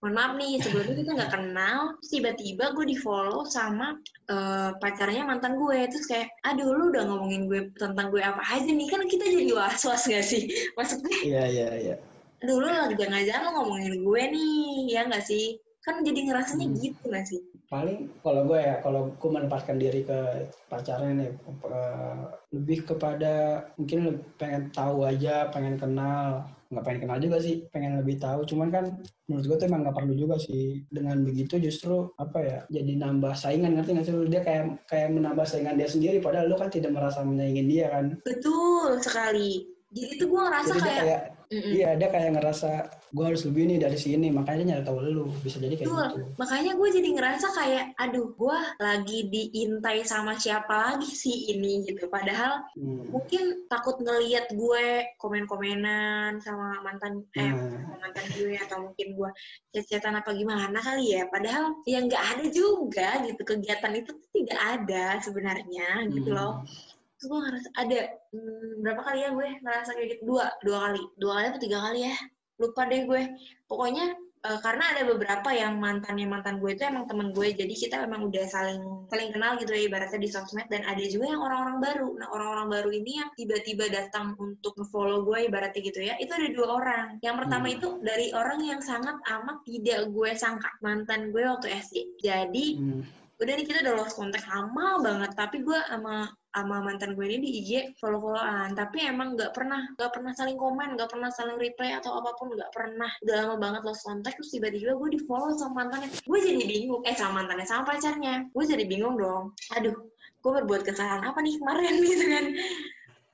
[0.00, 1.78] mohon maaf nih sebelumnya kita nggak kenal
[2.08, 4.00] tiba-tiba gue di follow sama
[4.32, 5.78] uh, pacarnya mantan gue.
[5.92, 8.88] Terus kayak aduh lu udah ngomongin gue tentang gue apa aja nih?
[8.88, 10.48] Kan kita jadi was was gak sih?
[10.80, 11.96] Maksudnya iya iya iya.
[12.40, 15.60] Aduh lu lagi jangan-jangan lu ngomongin gue nih ya nggak sih?
[15.84, 16.76] Kan jadi ngerasanya hmm.
[16.80, 17.40] gitu gak sih?
[17.68, 21.30] Paling kalau gue ya kalau gue menempatkan diri ke pacarnya nih
[21.68, 22.24] uh,
[22.56, 28.16] lebih kepada mungkin pengen tahu aja pengen kenal nggak pengen kenal juga sih pengen lebih
[28.22, 28.46] tahu.
[28.46, 28.84] Cuman kan
[29.26, 30.86] menurut gue tuh emang nggak perlu juga sih.
[30.88, 35.46] Dengan begitu justru apa ya jadi nambah saingan ngerti nggak sih dia kayak kayak menambah
[35.46, 38.06] saingan dia sendiri padahal lu kan tidak merasa menyaingin dia kan.
[38.22, 39.66] Betul sekali.
[39.90, 41.82] Jadi tuh gue ngerasa jadi kayak, kayak Mm-mm.
[41.82, 42.70] Iya, dia kayak ngerasa
[43.10, 45.26] gue harus lebih nih dari sini, makanya dia nyari tahu lu.
[45.42, 46.06] Bisa jadi kayak Betul.
[46.06, 46.22] gitu.
[46.38, 52.06] Makanya gue jadi ngerasa kayak, aduh, gue lagi diintai sama siapa lagi sih ini gitu.
[52.06, 53.10] Padahal hmm.
[53.10, 57.98] mungkin takut ngeliat gue komen-komenan sama mantan eh hmm.
[57.98, 59.30] mantan gue atau mungkin gue
[59.74, 61.26] cecetan apa gimana kali ya.
[61.26, 66.89] Padahal ya nggak ada juga gitu kegiatan itu tidak ada sebenarnya gitu loh hmm
[67.20, 68.00] terus gue ngerasa ada
[68.32, 70.22] hmm, berapa kali ya gue ngerasa kayak gitu?
[70.24, 71.02] Dua dua kali.
[71.20, 72.16] Dua kali atau tiga kali ya?
[72.56, 73.22] Lupa deh gue.
[73.68, 74.16] Pokoknya
[74.48, 78.32] uh, karena ada beberapa yang mantannya mantan gue itu emang temen gue jadi kita emang
[78.32, 78.80] udah saling
[79.12, 80.64] saling kenal gitu ya ibaratnya di sosmed.
[80.72, 82.08] Dan ada juga yang orang-orang baru.
[82.16, 86.48] Nah orang-orang baru ini yang tiba-tiba datang untuk follow gue ibaratnya gitu ya itu ada
[86.56, 87.06] dua orang.
[87.20, 87.76] Yang pertama hmm.
[87.76, 90.72] itu dari orang yang sangat amat tidak gue sangka.
[90.80, 93.04] Mantan gue waktu SD jadi hmm.
[93.44, 95.36] udah nih kita udah lost kontak lama banget.
[95.36, 97.70] Tapi gue sama sama mantan gue ini di IG
[98.02, 98.74] follow-followan.
[98.74, 102.52] Tapi emang nggak pernah nggak pernah saling komen nggak pernah saling reply atau apa pun
[102.54, 104.36] nggak pernah udah lama banget lost contact.
[104.42, 106.10] Terus tiba-tiba gue di follow sama mantannya.
[106.26, 108.50] Gue jadi bingung eh sama mantannya sama pacarnya.
[108.50, 109.54] Gue jadi bingung dong.
[109.78, 109.94] Aduh
[110.40, 112.44] gue berbuat kesalahan apa nih kemarin gitu kan.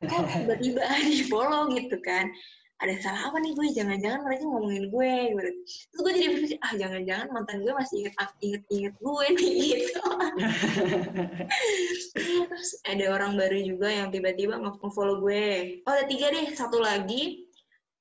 [0.06, 2.28] Kok tiba-tiba di follow gitu kan
[2.76, 3.66] ada salah apa nih gue?
[3.72, 5.40] Jangan-jangan mereka ngomongin gue gitu.
[5.88, 8.14] Terus gue jadi berpikir ah jangan-jangan mantan gue masih inget
[8.44, 10.02] inget inget gue nih gitu.
[12.20, 15.80] Terus ada orang baru juga yang tiba-tiba nge-follow gue.
[15.88, 16.52] Oh ada tiga deh.
[16.52, 17.48] Satu lagi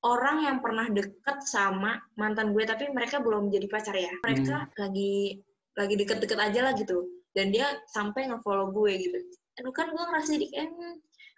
[0.03, 4.11] orang yang pernah deket sama mantan gue tapi mereka belum jadi pacar ya.
[4.27, 4.75] Mereka hmm.
[4.75, 5.39] lagi
[5.75, 7.07] lagi deket-deket aja lah gitu.
[7.31, 9.19] Dan dia sampai nge-follow gue gitu.
[9.55, 10.69] Aduh kan gue ngerasa jadi kan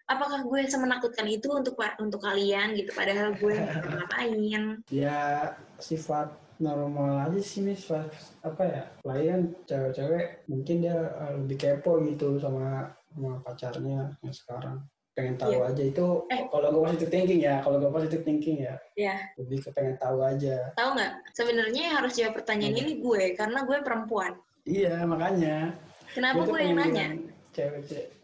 [0.08, 2.96] apakah gue semenakutkan itu untuk untuk kalian gitu?
[2.96, 3.56] Padahal gue
[3.94, 4.82] ngapain.
[4.90, 8.10] Ya sifat normal aja sih sifat
[8.42, 14.82] apa ya lain cewek-cewek mungkin dia eh, lebih kepo gitu sama sama pacarnya yang sekarang.
[15.14, 15.70] Pengen tahu yeah.
[15.70, 15.84] aja.
[15.84, 16.50] Itu eh.
[16.50, 18.76] kalau gue positive thinking ya kalau gue positive thinking ya.
[18.98, 19.20] Yeah.
[19.38, 20.74] lebih ke pengen tahu aja.
[20.74, 21.14] Tahu nggak?
[21.36, 22.82] Sebenarnya harus jawab pertanyaan hmm.
[22.82, 24.34] ini gue karena gue perempuan.
[24.68, 25.78] Iya makanya.
[26.16, 27.08] Kenapa gue, gue yang nanya?
[27.54, 28.17] cewek-cewek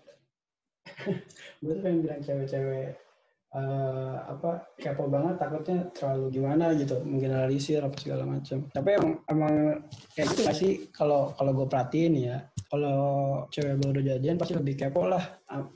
[1.62, 2.98] gue tuh pengen bilang cewek-cewek
[3.54, 9.54] uh, apa kepo banget takutnya terlalu gimana gitu menggeneralisir apa segala macam tapi emang emang
[10.18, 10.74] kayak gitu gak sih?
[10.90, 12.38] Kalau kalau gue perhatiin ya
[12.68, 13.00] kalau
[13.54, 15.24] cewek baru jadian pasti lebih kepo lah.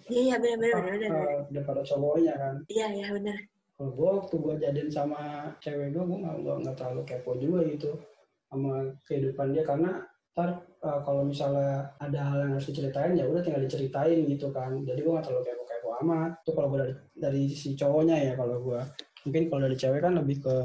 [0.10, 2.56] Iya iya benar benar uh, daripada cowoknya kan.
[2.70, 3.38] Iya iya benar
[3.78, 7.94] kalau gue waktu gue jadian sama cewek gue gue nggak nggak terlalu kepo juga gitu
[8.50, 10.02] sama kehidupan dia karena
[10.38, 14.86] ntar uh, kalau misalnya ada hal yang harus diceritain ya udah tinggal diceritain gitu kan.
[14.86, 16.32] Jadi gue gak terlalu kepo kepo amat.
[16.46, 18.80] Tuh kalau gue dari dari si cowoknya ya kalau gue
[19.26, 20.56] mungkin kalau dari cewek kan lebih ke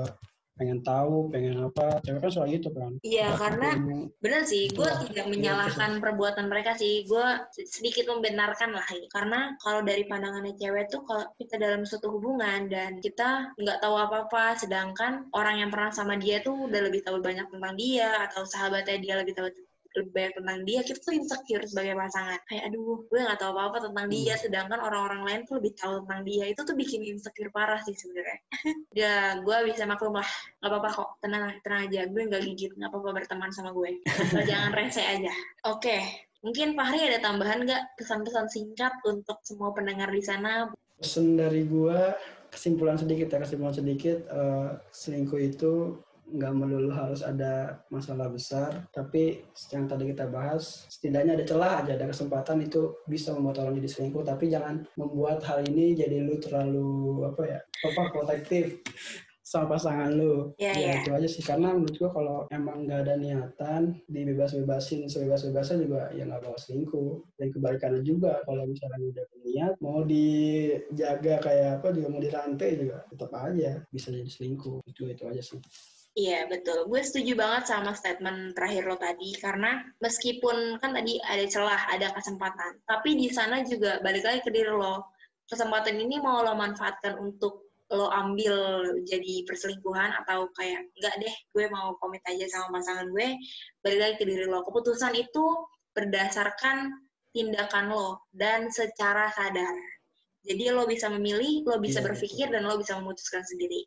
[0.62, 1.98] pengen tahu pengen apa.
[2.06, 2.94] Cewek kan soal gitu kan.
[3.02, 3.74] Iya karena
[4.22, 7.02] benar sih gue ya, tidak menyalahkan ya, perbuatan mereka sih.
[7.10, 7.26] Gue
[7.66, 12.70] sedikit membenarkan lah ini karena kalau dari pandangannya cewek tuh kalau kita dalam suatu hubungan
[12.70, 17.18] dan kita nggak tahu apa-apa sedangkan orang yang pernah sama dia tuh udah lebih tahu
[17.18, 19.50] banyak tentang dia atau sahabatnya dia lebih tahu
[19.98, 22.40] lebih banyak tentang dia kita tuh insecure sebagai pasangan.
[22.48, 24.34] Kayak aduh gue nggak tahu apa apa tentang dia.
[24.34, 24.42] Hmm.
[24.42, 26.44] sedangkan orang-orang lain tuh lebih tahu tentang dia.
[26.48, 28.38] Itu tuh bikin insecure parah sih sebenarnya.
[28.92, 30.28] Ya gue bisa maklum lah.
[30.60, 31.08] Nggak apa-apa kok.
[31.24, 32.00] Tenang tenang aja.
[32.08, 32.72] Gue nggak gigit.
[32.76, 34.00] Nggak apa-apa berteman sama gue.
[34.50, 35.32] Jangan rese aja.
[35.68, 35.80] Oke.
[35.80, 36.02] Okay.
[36.42, 40.66] Mungkin Fahri ada tambahan nggak pesan-pesan singkat untuk semua pendengar di sana?
[40.98, 42.18] Pesan dari gue,
[42.50, 46.02] kesimpulan sedikit ya, kesimpulan sedikit, uh, selingkuh itu
[46.32, 51.92] nggak melulu harus ada masalah besar, tapi yang tadi kita bahas, setidaknya ada celah aja,
[51.94, 56.40] ada kesempatan itu bisa membuat orang jadi selingkuh, tapi jangan membuat hal ini jadi lu
[56.40, 58.80] terlalu apa ya, apa protektif
[59.52, 60.56] sama pasangan lu.
[60.56, 60.96] Yeah, ya yeah.
[61.04, 61.44] itu aja sih.
[61.44, 67.20] Karena menurut gua kalau emang nggak ada niatan, dibebas-bebasin sebebas-bebasnya juga ya nggak bawa selingkuh.
[67.36, 73.04] Dan kebalikannya juga kalau misalnya udah berniat, mau dijaga kayak apa juga mau dirantai juga
[73.12, 74.80] tetap aja bisa jadi selingkuh.
[74.88, 75.60] Itu itu aja sih.
[76.12, 76.92] Iya, betul.
[76.92, 82.12] Gue setuju banget sama statement terakhir lo tadi, karena meskipun kan tadi ada celah, ada
[82.12, 85.08] kesempatan, tapi di sana juga balik lagi ke diri lo.
[85.48, 88.56] Kesempatan ini mau lo manfaatkan untuk lo ambil
[89.04, 93.36] jadi perselingkuhan atau kayak enggak deh gue mau komit aja sama pasangan gue
[93.84, 95.44] balik lagi ke diri lo keputusan itu
[95.92, 96.88] berdasarkan
[97.36, 99.76] tindakan lo dan secara sadar
[100.40, 103.84] jadi lo bisa memilih lo bisa yeah, berpikir dan lo bisa memutuskan sendiri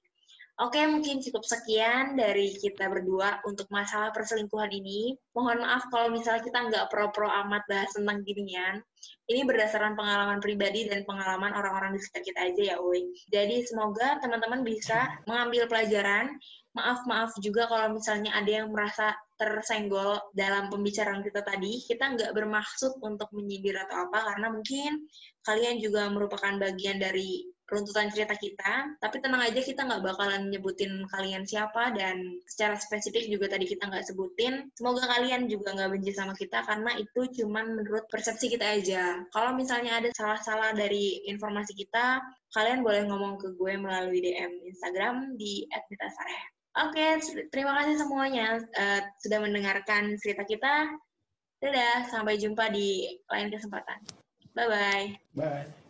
[0.55, 5.11] Oke, mungkin cukup sekian dari kita berdua untuk masalah perselingkuhan ini.
[5.35, 8.79] Mohon maaf kalau misalnya kita nggak pro-pro amat bahas tentang ginian.
[9.27, 13.03] Ini berdasarkan pengalaman pribadi dan pengalaman orang-orang di sekitar kita aja ya, Uy.
[13.35, 16.31] Jadi semoga teman-teman bisa mengambil pelajaran.
[16.71, 21.83] Maaf-maaf juga kalau misalnya ada yang merasa tersenggol dalam pembicaraan kita tadi.
[21.83, 25.03] Kita nggak bermaksud untuk menyindir atau apa, karena mungkin
[25.43, 31.01] kalian juga merupakan bagian dari runtutan cerita kita, tapi tenang aja kita nggak bakalan nyebutin
[31.09, 34.69] kalian siapa dan secara spesifik juga tadi kita nggak sebutin.
[34.77, 39.25] Semoga kalian juga nggak benci sama kita karena itu cuman menurut persepsi kita aja.
[39.33, 42.21] Kalau misalnya ada salah-salah dari informasi kita,
[42.53, 46.43] kalian boleh ngomong ke gue melalui DM Instagram di @mitasareh.
[46.75, 47.23] Oke,
[47.55, 50.91] terima kasih semuanya uh, sudah mendengarkan cerita kita.
[51.63, 54.03] Dadah, sampai jumpa di lain kesempatan.
[54.53, 55.07] Bye-bye.
[55.39, 55.84] Bye.